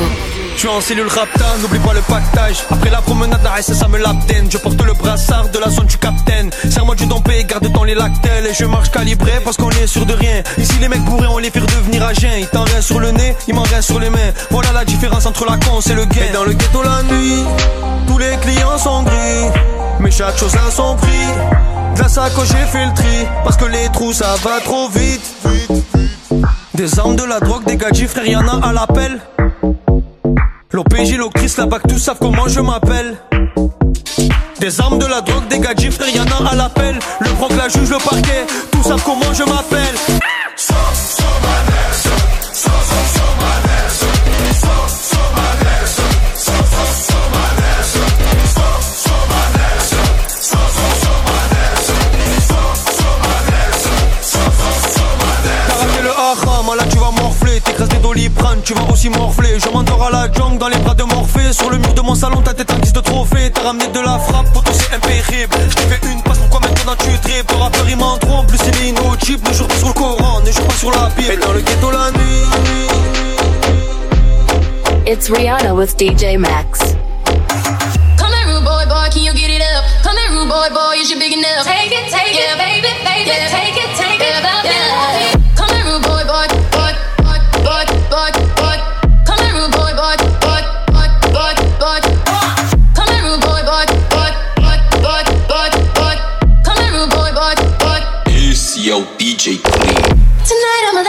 Je 0.62 0.68
suis 0.68 0.78
en 0.78 0.80
cellule 0.80 1.07
rapta, 1.07 1.57
n'oublie 1.59 1.80
pas 1.80 1.93
le 1.93 2.01
pactage. 2.01 2.57
Après 2.70 2.91
la 2.91 3.01
promenade, 3.01 3.41
la 3.43 3.64
ça 3.64 3.88
me 3.88 3.97
l'abdène. 3.97 4.45
Je 4.47 4.59
porte 4.59 4.80
le 4.86 4.93
brassard 4.93 5.49
de 5.49 5.57
la 5.57 5.72
zone 5.72 5.88
du 5.88 5.97
capitaine. 5.97 6.51
Serre-moi 6.70 6.93
du 6.93 7.07
dompé, 7.07 7.43
garde 7.45 7.68
dans 7.72 7.84
les 7.84 7.95
lactelles 7.95 8.45
Et 8.45 8.53
je 8.53 8.66
marche 8.66 8.91
calibré 8.91 9.32
parce 9.43 9.57
qu'on 9.57 9.72
est 9.72 9.88
sûr 9.88 10.05
de 10.05 10.14
rien. 10.14 10.43
Ici 10.59 10.74
les 10.80 10.88
mecs 10.88 11.01
bourrés, 11.01 11.26
on 11.32 11.39
les 11.39 11.49
fait 11.49 11.62
devenir 11.62 12.05
à 12.05 12.12
Il 12.14 12.47
t'en 12.49 12.64
reste 12.66 12.84
sur 12.84 12.99
le 12.99 13.09
nez, 13.09 13.36
il 13.47 13.55
m'en 13.55 13.64
reste 13.64 13.88
sur 13.88 13.99
les 13.99 14.12
mains. 14.12 14.32
Voilà 14.51 14.72
la 14.72 14.86
différence 14.86 15.26
entre 15.26 15.45
la 15.49 15.57
con 15.57 15.80
et 15.80 15.93
le 15.95 16.05
gain. 16.05 16.26
Et 16.30 16.32
dans 16.32 16.43
le 16.43 16.53
ghetto 16.53 16.84
la 16.84 17.01
nuit, 17.12 17.43
tous 18.05 18.20
les 18.20 18.38
clients 18.43 18.78
sont 18.78 19.01
gris. 19.01 19.62
Mais 19.99 20.12
chaque 20.12 20.38
chose 20.38 20.53
a 20.55 20.70
son 20.70 20.95
prix. 20.95 21.95
De 21.95 22.01
la 22.01 22.07
sacoche 22.07 22.49
j'ai 22.49 22.68
fait 22.68 22.86
le 22.86 22.93
tri. 22.93 23.28
Parce 23.43 23.57
que 23.57 23.66
les 23.66 23.89
trous 23.93 24.14
ça 24.14 24.36
va 24.43 24.59
trop 24.64 24.89
vite. 24.89 25.26
Des 26.76 26.99
armes, 26.99 27.16
de 27.16 27.24
la 27.24 27.39
drogue, 27.39 27.66
des 27.66 27.78
gadgets, 27.78 28.07
frère 28.07 28.28
y'en 28.28 28.47
a 28.47 28.68
à 28.68 28.74
l'appel 28.74 29.20
L'OPJ, 30.74 31.17
l'octrice, 31.17 31.57
la 31.57 31.65
BAC, 31.65 31.86
tous 31.88 31.97
savent 31.97 32.17
comment 32.19 32.47
je 32.47 32.61
m'appelle. 32.61 33.17
Des 34.59 34.80
armes, 34.80 34.99
de 34.99 35.05
la 35.05 35.19
drogue, 35.19 35.47
des 35.49 35.59
gadgets, 35.59 35.91
frère, 35.91 36.15
y'en 36.15 36.24
a 36.24 36.51
à 36.51 36.55
l'appel. 36.55 36.97
Le 37.19 37.30
proc, 37.32 37.51
la 37.57 37.67
juge, 37.67 37.89
le 37.89 37.97
parquet, 37.97 38.45
tous 38.72 38.84
savent 38.84 39.03
comment 39.03 39.34
je 39.34 39.43
m'appelle. 39.43 39.95
Tu 58.64 58.74
vas 58.74 58.84
aussi 58.91 59.09
morfler. 59.09 59.59
Je 59.59 59.70
m'endors 59.70 60.03
à 60.03 60.12
la 60.12 60.32
jungle 60.32 60.57
dans 60.57 60.68
les 60.68 60.78
bras 60.78 60.93
de 60.93 61.03
Morphée. 61.03 61.53
Sur 61.53 61.70
le 61.70 61.78
mur 61.78 61.93
de 61.93 62.01
mon 62.01 62.16
salon, 62.16 62.41
ta 62.41 62.53
tête 62.53 62.72
en 62.72 62.78
guise 62.78 62.93
de 62.93 62.99
trophée. 62.99 63.51
T'as 63.53 63.62
ramené 63.62 63.88
de 63.88 63.99
la 63.99 64.20
frappe, 64.20 64.47
photo 64.53 64.72
c'est 64.74 64.95
impérible. 64.95 65.55
Je 65.70 65.76
t'ai 65.76 65.84
fait 65.84 66.12
une 66.12 66.22
passe, 66.22 66.38
pourquoi 66.38 66.59
maintenant 66.62 66.95
tu 66.99 67.18
tripes 67.20 67.47
Pour 67.47 67.59
rappeur, 67.59 67.86
il 67.89 67.97
m'en 67.97 68.18
trompe, 68.18 68.47
plus 68.47 68.59
il 68.68 68.86
est 68.86 68.89
inaudible. 68.89 69.47
Ne 69.47 69.53
joue 69.53 69.66
pas 69.66 69.76
sur 69.76 69.88
le 69.88 69.93
Coran, 69.93 70.41
ne 70.41 70.51
joue 70.51 70.62
pas 70.64 70.74
sur 70.74 70.91
la 70.91 71.09
Bible. 71.18 71.34
Et 71.34 71.38
dans 71.38 71.53
le 71.53 71.62
ghetto 71.62 71.91
la 71.91 72.12
nuit. 72.12 72.45
It's 75.05 75.30
Rihanna 75.30 75.74
with 75.74 75.95
DJ 75.97 76.38
Max. 76.38 76.95
Come 78.18 78.34
here, 78.34 78.53
rude 78.53 78.64
boy, 78.64 78.86
boy, 78.88 79.09
can 79.12 79.24
you 79.24 79.34
get 79.34 79.49
it 79.49 79.62
up? 79.62 79.84
Come 80.03 80.18
here, 80.18 80.32
rude 80.32 80.47
boy, 80.47 80.70
boy, 80.74 81.01
is 81.01 81.09
you 81.09 81.18
big 81.18 81.34
enough? 81.34 81.66
Take 81.66 81.91
it, 81.91 82.09
take 82.12 82.36
it, 82.36 82.57
baby, 82.57 82.88
baby, 83.03 83.32
take 83.49 83.76
it, 83.76 83.91
take 83.97 84.22
it, 84.22 84.43
baby. 84.43 85.41
Come 85.55 85.70
here, 85.70 85.86
rude 85.86 86.03
boy, 86.03 86.24
boy, 86.26 86.47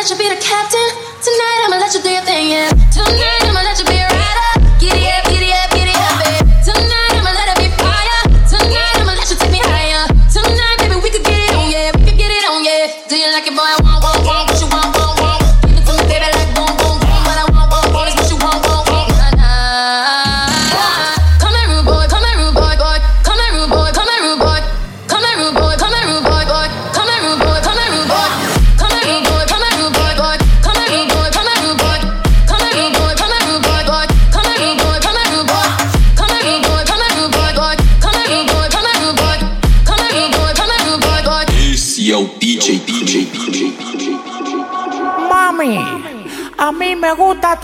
let 0.03 0.11
you 0.11 0.19
be 0.19 0.29
the 0.29 0.43
captain. 0.43 0.89
Tonight 1.23 1.63
I'ma 1.67 1.77
let 1.77 1.95
you 1.95 2.03
do 2.03 2.11
your 2.11 2.23
thing, 2.23 2.51
yeah. 2.51 2.69
Tonight 2.91 3.32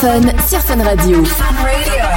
Fun 0.00 0.84
Radio. 0.84 2.15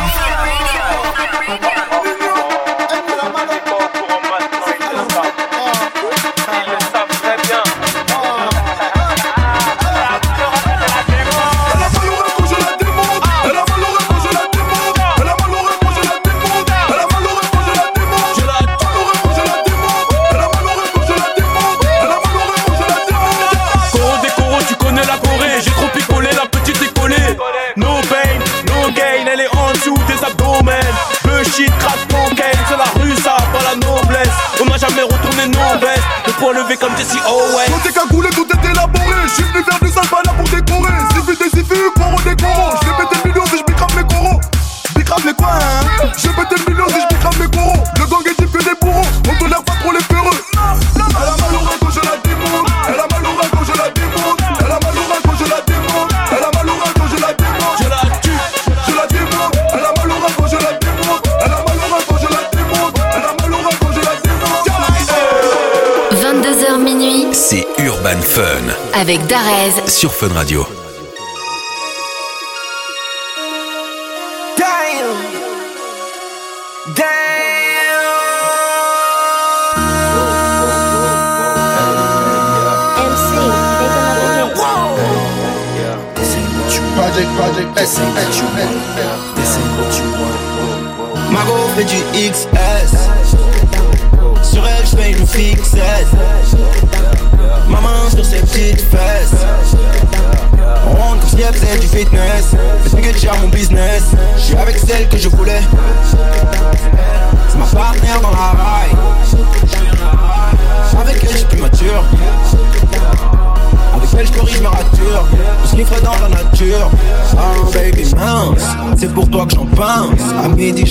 Sur 70.00 70.14
Fun 70.14 70.30
Radio. 70.30 70.79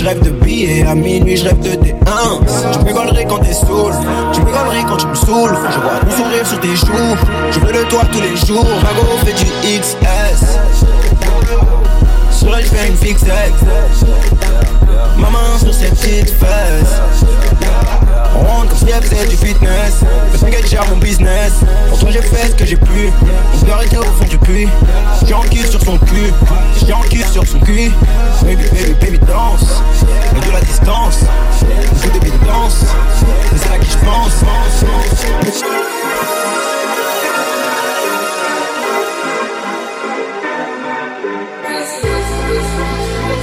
Rêve 0.09 0.23
de 0.23 0.31
billets. 0.31 0.87
À 0.87 0.95
minuit, 0.95 1.37
je 1.37 1.45
rêve 1.45 1.61
de 1.61 1.71
D1. 1.71 1.93
Tu 2.73 2.87
rigolerais 2.87 3.27
quand 3.27 3.39
t'es 3.39 3.53
saoul. 3.53 3.93
Tu 4.33 4.41
rigolerais 4.41 4.85
quand 4.89 4.97
tu 4.97 5.07
me 5.07 5.15
saoules. 5.15 5.57
Je 5.75 5.81
vois 5.81 5.99
ton 6.01 6.11
sourire 6.17 6.47
sur 6.47 6.61
tes 6.61 6.77
joues. 6.77 7.17
Je 7.51 7.61
veux 7.61 7.73
de 7.73 7.83
toi 7.91 8.03
tous 8.11 8.21
les 8.21 8.37
jours. 8.37 8.65
Ma 8.83 8.93
go 8.95 9.07
fait 9.25 9.33
du 9.33 9.45
XS. 9.81 9.99
Sur 12.39 12.57
elle, 12.57 12.65
fais 12.65 12.87
une 12.87 12.97
fixette. 12.97 13.53
Maman 15.17 15.59
sur 15.59 15.75
ses 15.75 15.89
petites 15.89 16.31
fesses. 16.31 17.03
On 18.37 18.45
rentre 18.45 18.69
comme 18.69 18.79
si 18.79 18.95
elle 18.95 19.29
du 19.29 19.37
fitness. 19.37 20.05
Le 20.33 20.39
single 20.39 20.65
gère 20.65 20.87
mon 20.89 20.99
business. 20.99 21.55
Pour 21.89 21.99
toi, 21.99 22.11
j'ai 22.13 22.23
fait 22.23 22.51
ce 22.51 22.55
que 22.55 22.65
j'ai 22.65 22.77
pu. 22.77 23.11
On 23.55 23.65
peut 23.65 23.73
arrêter 23.73 23.99
au 23.99 24.05
fond 24.05 24.25
du 24.31 24.39
puits. 24.39 24.69
J'ai 25.27 25.35
en 25.35 25.41
cul 25.41 25.67
sur 25.67 25.83
son 25.83 25.99
cul. 25.99 26.33
J'ai 26.87 26.93
en 26.93 27.01
cul 27.01 27.25
sur 27.25 27.45
son 27.45 27.59
cul. 27.59 27.91
Baby, 28.43 28.63
baby, 28.71 28.95
baby, 29.01 29.19
danse. 29.19 29.83
Mets 30.33 30.47
de 30.47 30.53
la 30.53 30.61
distance. 30.61 31.19
Joue 32.05 32.21
des 32.21 32.31
danse. 32.47 32.85
C'est 33.51 33.69
ça 33.69 33.79
qui 33.79 33.91
je 33.91 33.99
pense. 33.99 34.45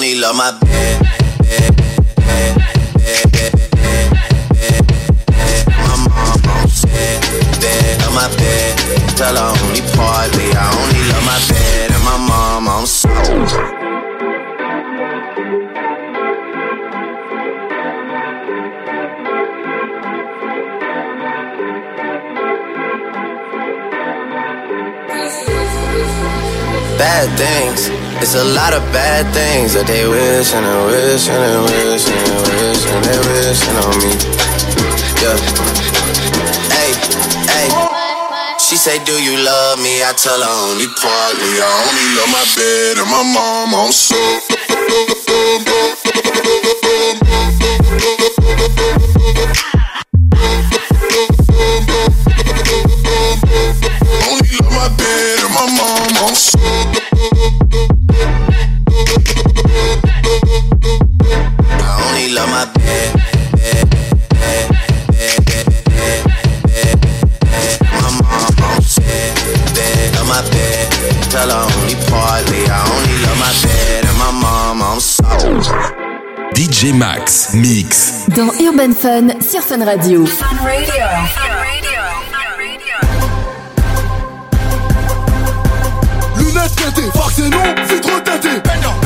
only 0.00 0.14
love 0.14 0.34
my 0.34 0.50
bed. 0.60 1.02
My 8.14 8.28
bed, 8.36 8.78
tell 9.16 9.36
her 9.36 9.52
only 9.62 9.82
partly. 9.94 10.48
I 10.52 10.72
only 10.80 11.02
love 11.10 11.24
my 11.26 11.38
bed 11.48 11.90
and 11.92 12.04
my 12.04 12.16
mom. 12.16 12.68
I'm 12.68 12.86
so. 12.86 13.10
bad 26.98 27.38
things. 27.38 27.99
It's 28.22 28.34
a 28.34 28.44
lot 28.44 28.74
of 28.74 28.82
bad 28.92 29.32
things 29.32 29.72
that 29.72 29.86
they 29.88 30.06
wish 30.06 30.52
and 30.52 30.66
they 30.68 30.80
wish 30.92 31.24
and 31.32 31.40
they 31.40 31.56
wish 31.64 32.04
and 32.04 32.20
they 32.20 32.36
wish 32.52 32.84
and 32.84 33.02
they 33.08 33.18
wish 33.32 33.62
on 33.80 33.96
me. 34.04 34.12
Yeah. 35.24 35.40
Hey, 36.68 36.92
hey. 37.48 37.68
She 38.60 38.76
say, 38.76 39.02
Do 39.04 39.16
you 39.16 39.40
love 39.42 39.80
me? 39.80 40.04
I 40.04 40.12
tell 40.12 40.36
her 40.36 40.54
only 40.68 40.86
partly. 41.00 41.52
I 41.64 41.70
only 41.88 42.06
love 42.20 42.30
my 42.30 42.44
bed 42.60 43.00
and 43.00 43.08
my 43.08 43.24
mom. 43.24 43.74
I'm 43.74 43.90
so. 43.90 44.20
Max 76.92 77.54
Mix. 77.54 78.26
Dans 78.36 78.52
Urban 78.58 78.92
Fun 78.92 79.28
sur 79.40 79.62
Fun 79.62 79.84
Radio. 79.84 80.26
Fun 80.26 80.46
Radio. 80.62 80.94
Lunettes 86.36 86.76
pétées, 86.76 87.08
c'est 87.34 87.48
non, 87.48 87.74
vitre 87.88 88.22
têtée. 88.22 88.60
Bender. 88.64 89.00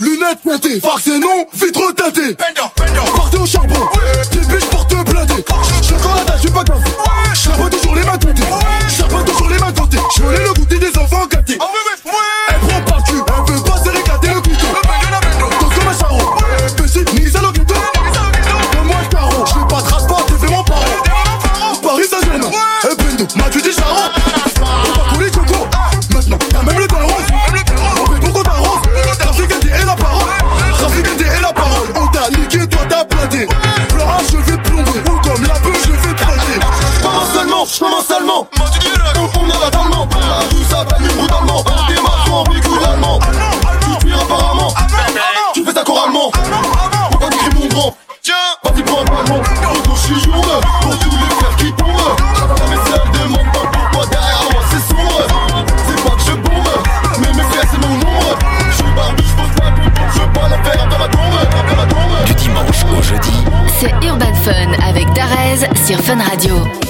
Lunettes 0.00 0.38
pétées, 0.44 0.80
fuck 0.80 1.06
non, 1.20 1.46
sur 65.86 66.02
Fun 66.02 66.18
Radio. 66.18 66.85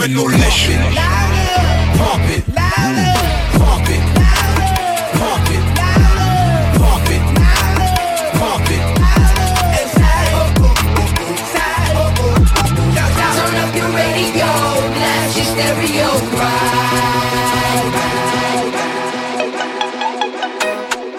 Jamais 0.00 0.14
nos 0.14 0.28
Pump 1.98 2.30
pump 8.38 8.70
it. 8.70 8.82
Turn 13.36 13.56
up 13.56 13.74
your 13.76 13.90
radio, 13.90 14.48
blast 14.94 15.36
stereo, 15.44 16.08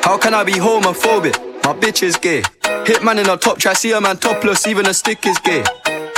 How 0.03 0.17
can 0.17 0.33
I 0.33 0.43
be 0.43 0.53
homophobic? 0.53 1.37
My 1.63 1.73
bitch 1.73 2.03
is 2.03 2.17
gay. 2.17 2.41
Hitman 2.85 3.19
in 3.19 3.29
a 3.29 3.37
top 3.37 3.59
try, 3.59 3.73
see 3.73 3.91
a 3.91 4.01
man 4.01 4.17
topless, 4.17 4.65
even 4.67 4.87
a 4.87 4.93
stick 4.93 5.25
is 5.27 5.37
gay. 5.39 5.63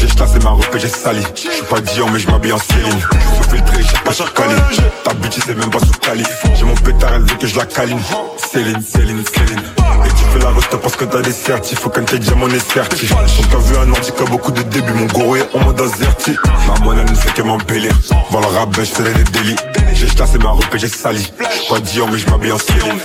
J'ai 0.00 0.08
chassé 0.08 0.38
ma 0.44 0.50
robe 0.50 0.64
et 0.74 0.78
j'ai 0.78 0.88
sali. 0.88 1.22
Je 1.34 1.50
suis 1.50 1.62
pas 1.64 1.80
Dion 1.80 2.06
mais 2.12 2.18
je 2.18 2.28
en 2.28 2.58
Céline. 2.58 3.00
Je 3.10 3.42
suis 3.42 3.56
filtré, 3.56 3.82
j'ai 3.82 3.98
pas 4.04 4.12
cher 4.12 4.32
cali. 4.32 4.54
Ta 5.02 5.12
bitch 5.14 5.38
c'est 5.44 5.56
même 5.56 5.70
pas 5.70 5.80
sous 5.80 5.98
cali. 6.00 6.24
J'ai 6.54 6.64
mon 6.64 6.74
pétard, 6.74 7.14
elle 7.14 7.22
veut 7.22 7.36
que 7.36 7.46
je 7.46 7.56
la 7.56 7.66
câline. 7.66 7.98
Céline, 8.36 8.80
Céline, 8.80 9.24
Céline. 9.26 9.58
Et 9.58 10.08
tu 10.10 10.24
fais 10.32 10.38
la 10.38 10.50
reste 10.50 10.76
parce 10.76 10.96
que 10.96 11.04
t'as 11.04 11.20
des 11.20 11.32
certifs. 11.32 11.80
Faut 11.80 11.90
qu'un 11.90 12.04
tes 12.04 12.18
diamant 12.18 12.48
est 12.48 12.72
certif 12.72 13.12
On 13.12 13.42
t'a 13.46 13.58
vu 13.58 13.76
un 13.76 13.92
a 13.92 14.30
beaucoup 14.30 14.52
de 14.52 14.62
débuts. 14.62 14.92
Mon 14.94 15.06
goro 15.06 15.36
est 15.36 15.48
en 15.54 15.64
mode 15.64 15.80
azerti 15.80 16.36
Ma 16.68 16.84
monnaie 16.84 17.04
ne 17.04 17.14
fait 17.14 17.32
que 17.32 17.42
m'embellir. 17.42 17.92
Pour 18.30 18.40
le 18.40 18.46
rap, 18.46 18.70
ben, 18.70 18.84
je 18.84 19.02
des 19.02 19.24
délits 19.32 19.56
J'ai 19.94 20.08
chassé 20.08 20.38
ma 20.38 20.50
robe 20.50 20.64
et 20.72 20.78
j'ai 20.78 20.88
sali. 20.88 21.32
Je 21.38 21.58
suis 21.58 21.68
pas 21.68 21.80
Dion 21.80 22.06
mais 22.10 22.18
je 22.18 22.52
en 22.52 22.58
Céline. 22.58 22.98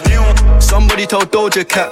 Somebody 0.60 1.08
told 1.08 1.30
Doja 1.32 1.64
Cat 1.64 1.92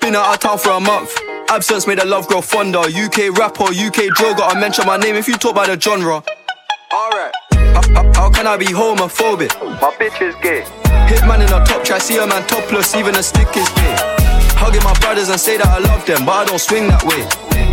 Been 0.00 0.16
out 0.16 0.34
of 0.34 0.40
town 0.40 0.58
for 0.58 0.70
a 0.70 0.80
month. 0.80 1.14
Absence 1.50 1.86
made 1.86 1.98
the 1.98 2.06
love 2.06 2.26
grow 2.26 2.40
fonder. 2.40 2.78
UK 2.80 3.36
rapper, 3.36 3.64
UK 3.64 4.08
drill, 4.16 4.34
gotta 4.34 4.58
mention 4.58 4.86
my 4.86 4.96
name 4.96 5.14
if 5.16 5.28
you 5.28 5.34
talk 5.34 5.52
about 5.52 5.66
the 5.66 5.78
genre. 5.78 6.22
Alright. 6.92 7.34
How, 7.52 7.82
how- 7.94 8.12
how 8.14 8.30
can 8.30 8.46
I 8.46 8.56
be 8.56 8.66
homophobic? 8.66 9.52
My 9.80 9.90
bitch 9.98 10.20
is 10.22 10.34
gay. 10.42 10.60
Hit 11.08 11.20
Hitman 11.20 11.46
in 11.46 11.52
a 11.52 11.64
top 11.66 11.84
try, 11.84 11.98
see 11.98 12.16
a 12.18 12.26
man 12.26 12.46
topless, 12.46 12.94
even 12.94 13.14
a 13.16 13.22
stick 13.22 13.48
is 13.56 13.68
gay. 13.70 13.96
Hugging 14.56 14.82
my 14.84 14.94
brothers 15.00 15.28
and 15.28 15.38
say 15.40 15.56
that 15.58 15.66
I 15.66 15.78
love 15.78 16.04
them, 16.06 16.24
but 16.24 16.32
I 16.32 16.44
don't 16.46 16.58
swing 16.60 16.88
that 16.88 17.02
way. 17.04 17.22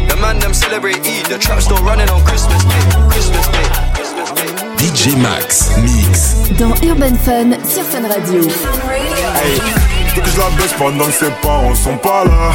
The 0.07 0.15
man 0.21 0.39
them 0.39 0.53
celebrate 0.53 0.97
Eid, 1.07 1.25
the 1.28 1.38
trap 1.38 1.61
still 1.61 1.78
running 1.84 2.09
on 2.09 2.23
Christmas 2.25 2.63
Day. 2.63 2.82
Christmas 3.09 3.47
Day. 3.47 3.67
Christmas 3.93 4.32
Day. 4.32 4.51
DJ 4.78 5.15
Max 5.21 5.75
Mix. 5.80 6.36
dans 6.57 6.71
Urban 6.84 7.15
Fun 7.25 7.51
sur 7.67 7.84
Fun 7.84 8.07
Radio. 8.07 8.41
Hey, 9.36 9.59
que 10.22 10.30
je 10.30 10.38
la 10.38 10.49
baisse 10.57 10.74
pendant 10.78 11.05
que 11.05 11.11
ses 11.11 11.32
parents 11.41 11.76
sont 11.76 11.97
pas 11.97 12.24
là. 12.26 12.51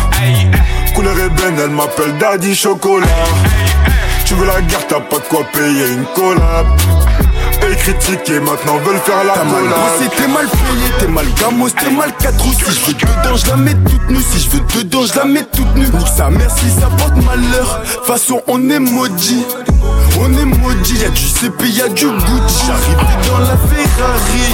Couleur 0.95 1.19
ébène, 1.19 1.59
elle 1.63 1.71
m'appelle 1.71 2.17
Daddy 2.19 2.55
Chocolat. 2.55 3.07
Tu 4.25 4.35
veux 4.35 4.47
la 4.47 4.61
guerre, 4.63 4.87
t'as 4.87 5.01
pas 5.01 5.17
de 5.17 5.25
quoi 5.29 5.45
payer 5.53 5.93
une 5.93 6.05
collab. 6.15 6.67
Et 7.71 7.77
critiquer, 7.77 8.41
maintenant 8.41 8.79
veulent 8.79 8.99
faire 9.05 9.23
la 9.25 9.35
T'as 9.35 9.45
mal 9.45 9.63
bossé, 9.63 10.11
t'es 10.17 10.27
mal 10.27 10.47
payé, 10.49 10.93
t'es 10.99 11.07
mal 11.07 11.27
gamos, 11.41 11.71
t'es 11.71 11.91
mal 11.91 12.13
4 12.19 12.43
roues 12.43 12.53
Si 12.53 12.65
je 12.75 12.87
veux 12.87 12.95
dedans, 12.95 13.37
je 13.37 13.47
la 13.47 13.57
mets 13.57 13.75
toute 13.75 14.11
nue 14.11 14.21
Si 14.21 14.41
je 14.41 14.51
veux 14.51 14.61
dedans, 14.61 15.07
je 15.07 15.17
la 15.17 15.25
mets 15.25 15.45
toute 15.45 15.75
nue 15.77 15.87
Nique 15.87 16.09
sa 16.09 16.29
mère 16.29 16.51
si 16.51 16.69
ça 16.69 16.89
porte 16.99 17.15
malheur 17.25 17.83
Façon 18.05 18.43
on 18.49 18.69
est 18.69 18.81
maudit 18.81 19.47
On 20.25 20.33
est 20.35 20.45
maudit, 20.45 20.99
y'a 21.01 21.09
du 21.09 21.27
CP, 21.27 21.69
y'a 21.69 21.89
du 21.89 22.07
Gucci. 22.07 22.67
J'arrive 22.67 23.29
dans 23.29 23.39
la 23.41 23.57
Ferrari. 23.57 24.53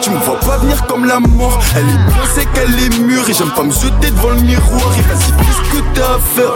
Tu 0.00 0.08
me 0.08 0.16
vois 0.16 0.40
pas 0.40 0.56
venir 0.56 0.86
comme 0.86 1.04
la 1.04 1.20
mort. 1.20 1.60
Elle 1.76 1.86
est 1.86 2.12
bien 2.12 2.24
sec, 2.34 2.48
elle 2.56 2.78
est 2.78 2.98
mûre. 2.98 3.28
Et 3.28 3.34
j'aime 3.34 3.50
pas 3.50 3.62
me 3.62 3.72
jeter 3.72 4.10
devant 4.10 4.30
le 4.30 4.40
miroir. 4.40 4.94
Et 4.98 5.02
vas-y, 5.02 5.44
fais 5.44 5.52
ce 5.52 5.70
que 5.70 5.84
t'as 5.94 6.14
à 6.14 6.18
faire. 6.18 6.54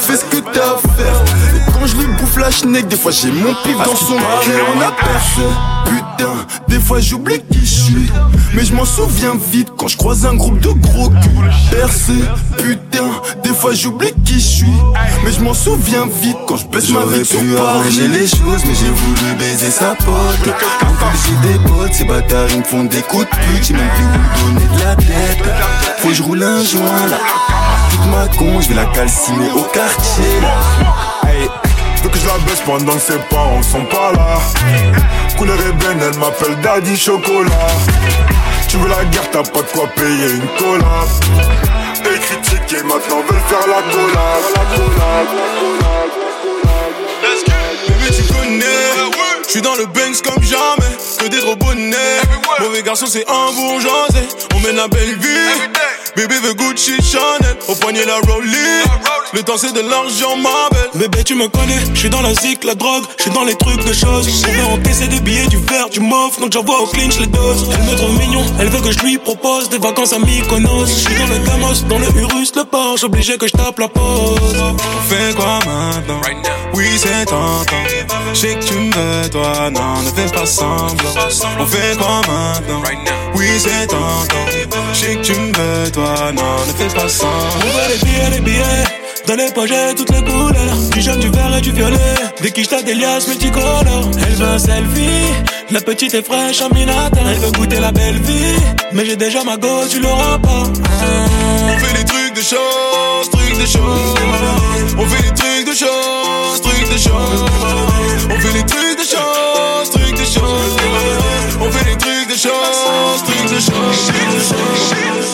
Fais 0.00 0.16
ce 0.16 0.24
que 0.24 0.36
t'as 0.36 0.74
à 0.74 0.78
faire 0.96 1.55
je 1.86 1.96
lui 1.96 2.06
bouffe 2.06 2.36
la 2.36 2.50
schneck 2.50 2.88
Des 2.88 2.96
fois 2.96 3.12
j'ai 3.12 3.30
mon 3.30 3.54
pif 3.62 3.76
dans 3.76 3.96
son 3.96 4.16
cul 4.42 4.50
On 4.76 4.80
a 4.80 4.92
percé 4.92 5.42
Putain, 5.84 6.32
des 6.68 6.80
fois 6.80 7.00
j'oublie 7.00 7.40
qui 7.50 7.60
je 7.60 7.74
suis 7.82 8.10
Mais 8.54 8.64
je 8.64 8.74
m'en 8.74 8.84
souviens 8.84 9.34
vite 9.52 9.68
quand 9.76 9.88
je 9.88 9.96
croise 9.96 10.26
un 10.26 10.34
groupe 10.34 10.58
de 10.60 10.70
gros 10.70 11.08
culs 11.08 11.52
Percé, 11.70 12.14
putain, 12.58 13.08
des 13.42 13.50
fois 13.54 13.72
j'oublie 13.72 14.12
qui 14.24 14.34
je 14.34 14.46
suis 14.46 14.76
Mais 15.24 15.32
je 15.32 15.40
m'en 15.40 15.54
souviens 15.54 16.06
vite 16.22 16.36
quand 16.46 16.56
je 16.56 16.66
baisse 16.66 16.90
ma 16.90 17.04
vie 17.04 17.24
sur 17.24 17.40
arranger 17.60 18.08
les 18.08 18.26
choses, 18.26 18.64
mais 18.66 18.74
j'ai 18.74 18.90
voulu 18.90 19.34
baiser 19.38 19.70
sa 19.70 19.94
pote. 19.94 20.54
J'ai 21.24 21.48
des 21.48 21.58
potes, 21.68 21.92
ces 21.92 22.04
bâtards 22.04 22.48
ils 22.50 22.58
me 22.58 22.62
font 22.64 22.84
des 22.84 23.02
coups 23.02 23.24
de 23.24 23.30
pute. 23.30 23.64
J'ai 23.64 23.74
même 23.74 23.88
plus 23.94 24.04
où 24.04 24.52
donner 24.52 24.66
de 24.74 24.84
la 24.84 24.96
tête. 24.96 25.44
Faut 25.98 26.08
que 26.08 26.14
je 26.14 26.22
roule 26.22 26.42
un 26.42 26.62
joint 26.62 27.06
là. 27.08 27.18
Toute 27.90 28.06
ma 28.10 28.28
con, 28.36 28.60
je 28.60 28.68
vais 28.68 28.74
la 28.74 28.86
calciner 28.86 29.50
au 29.54 29.62
quartier 29.62 30.40
là. 30.42 31.05
Que 32.12 32.18
je 32.20 32.26
la 32.26 32.38
baisse 32.46 32.60
pendant 32.64 32.94
que 32.94 33.00
ses 33.00 33.18
parents 33.30 33.62
sont 33.62 33.84
pas 33.86 34.12
là. 34.12 34.38
Couleur 35.36 35.58
ébène, 35.60 36.00
elle 36.00 36.18
m'appelle 36.18 36.56
Daddy 36.62 36.96
Chocolat. 36.96 37.50
Tu 38.68 38.76
veux 38.76 38.88
la 38.88 39.04
guerre, 39.06 39.28
t'as 39.32 39.42
pas 39.42 39.62
de 39.62 39.66
quoi 39.72 39.88
payer 39.88 40.30
une 40.30 40.46
collab. 40.56 41.08
Et 42.04 42.18
critiquer 42.20 42.82
maintenant 42.84 43.22
veulent 43.28 43.42
faire 43.48 43.66
la 43.66 43.82
collab. 43.92 44.42
La 44.54 44.64
collab, 44.76 45.26
Bébé, 47.88 48.16
tu 48.16 48.32
connais. 48.32 49.12
Je 49.44 49.50
suis 49.50 49.62
dans 49.62 49.74
le 49.74 49.86
Banks 49.86 50.22
comme 50.22 50.42
jamais. 50.42 50.96
Que 51.18 51.26
des 51.26 51.38
trop 51.38 51.56
bonnets. 51.56 52.20
Mauvais 52.60 52.82
garçon, 52.82 53.06
c'est 53.08 53.24
un 53.28 53.52
bourgeoisé. 53.52 54.28
On 54.54 54.60
mène 54.60 54.76
la 54.76 54.88
belle 54.88 55.18
vie. 55.18 55.50
Bébé 56.16 56.34
veut 56.42 56.54
Gucci 56.54 56.96
Chanel. 57.02 57.56
Au 57.68 57.74
poignet 57.74 58.04
la 58.06 58.16
Rollie. 58.26 58.82
Le 59.34 59.42
temps, 59.42 59.58
c'est 59.58 59.72
de 59.72 59.80
l'argent, 59.80 60.36
ma 60.36 60.70
belle. 60.70 60.90
Bébé, 60.94 61.24
tu 61.24 61.34
me 61.34 61.48
connais, 61.48 61.78
je 61.92 61.98
suis 61.98 62.08
dans 62.08 62.22
la 62.22 62.32
zik, 62.32 62.64
la 62.64 62.74
drogue, 62.74 63.04
je 63.18 63.24
suis 63.24 63.32
dans 63.32 63.44
les 63.44 63.54
trucs 63.56 63.84
de 63.84 63.92
choses. 63.92 64.26
On 64.48 64.52
veut 64.52 64.80
encaisser 64.80 65.08
des 65.08 65.20
billets, 65.20 65.46
du 65.48 65.58
verre, 65.58 65.90
du 65.90 66.00
mof, 66.00 66.40
donc 66.40 66.52
j'envoie 66.52 66.80
au 66.80 66.86
clinch 66.86 67.18
les 67.18 67.26
doses. 67.26 67.68
Elle 67.70 67.82
me 67.82 67.96
trouve 67.96 68.18
mignon, 68.18 68.44
elle 68.58 68.68
veut 68.68 68.80
que 68.80 68.92
je 68.92 69.00
lui 69.00 69.18
propose 69.18 69.68
des 69.68 69.78
vacances 69.78 70.12
à 70.12 70.18
Mykonos. 70.20 70.86
Je 70.86 70.92
suis 70.92 71.14
dans 71.16 71.26
le 71.26 71.38
Gamos, 71.40 71.82
dans 71.88 71.98
le 71.98 72.08
Urus, 72.20 72.54
le 72.54 72.64
Porsche, 72.64 73.04
obligé 73.04 73.36
que 73.36 73.46
je 73.46 73.52
tape 73.52 73.78
la 73.78 73.88
pause. 73.88 74.40
On 74.62 75.08
fait 75.08 75.34
quoi 75.34 75.58
maintenant? 75.66 76.20
Oui, 76.72 76.86
c'est 76.96 77.26
tentant. 77.26 77.64
Je 78.32 78.38
sais 78.38 78.54
que 78.54 78.64
tu 78.64 78.74
me 78.74 78.92
veux, 78.94 79.28
toi, 79.28 79.70
non, 79.70 80.02
ne 80.02 80.10
fais 80.10 80.32
pas 80.32 80.46
semblant. 80.46 81.10
On 81.58 81.66
fait 81.66 81.96
quoi 81.98 82.22
maintenant? 82.28 82.82
c'est 83.58 83.86
tentant. 83.86 84.26
Que 84.28 85.22
tu 85.22 85.32
me 85.32 85.52
veux, 85.52 85.90
toi, 85.92 86.32
non, 86.34 86.66
ne 86.66 86.72
fais 86.72 86.94
pas 86.94 87.08
ça. 87.08 87.26
Ouvre 87.26 87.80
les 87.88 87.98
billets, 88.04 88.30
les 88.30 88.40
billets. 88.40 88.84
Dans 89.26 89.34
les 89.34 89.50
projets, 89.50 89.94
toutes 89.94 90.10
les 90.10 90.22
couleurs. 90.22 90.76
Du 90.92 91.00
jaune, 91.02 91.18
du 91.18 91.28
vert 91.30 91.56
et 91.56 91.60
du 91.60 91.72
violet. 91.72 92.14
Dès 92.40 92.50
qu'il 92.50 92.68
jette 92.68 92.84
des 92.84 92.94
liasses 92.94 93.26
multicolores. 93.28 94.10
Elle 94.24 94.34
veut 94.34 94.46
un 94.46 94.58
selfie. 94.58 95.32
La 95.70 95.80
petite 95.80 96.14
est 96.14 96.24
fraîche 96.24 96.62
en 96.62 96.68
minata. 96.72 97.20
Elle 97.28 97.38
veut 97.38 97.52
goûter 97.52 97.80
la 97.80 97.92
belle 97.92 98.20
vie. 98.20 98.56
Mais 98.92 99.04
j'ai 99.04 99.16
déjà 99.16 99.42
ma 99.42 99.56
go, 99.56 99.68
tu 99.90 100.00
l'auras 100.00 100.38
pas. 100.38 100.62
On 100.62 101.78
fait 101.78 101.98
des 101.98 102.04
trucs 102.04 102.34
de 102.34 102.40
chance, 102.40 103.30
trucs 103.32 103.58
de 103.58 103.66
chance. 103.66 104.14
On 104.98 105.06
fait 105.06 105.22
des 105.22 105.34
trucs 105.34 105.66
de 105.68 105.74
chance, 105.74 106.60
trucs 106.62 106.92
de 106.92 106.98
chance. 106.98 107.50
On 108.30 108.40
fait 108.40 108.52
des 108.52 108.66
trucs 108.66 108.98
de 108.98 109.04
chance, 109.04 109.90
trucs 109.90 110.18
de 110.18 110.24
chance. 110.24 110.75
Shit. 114.48 115.25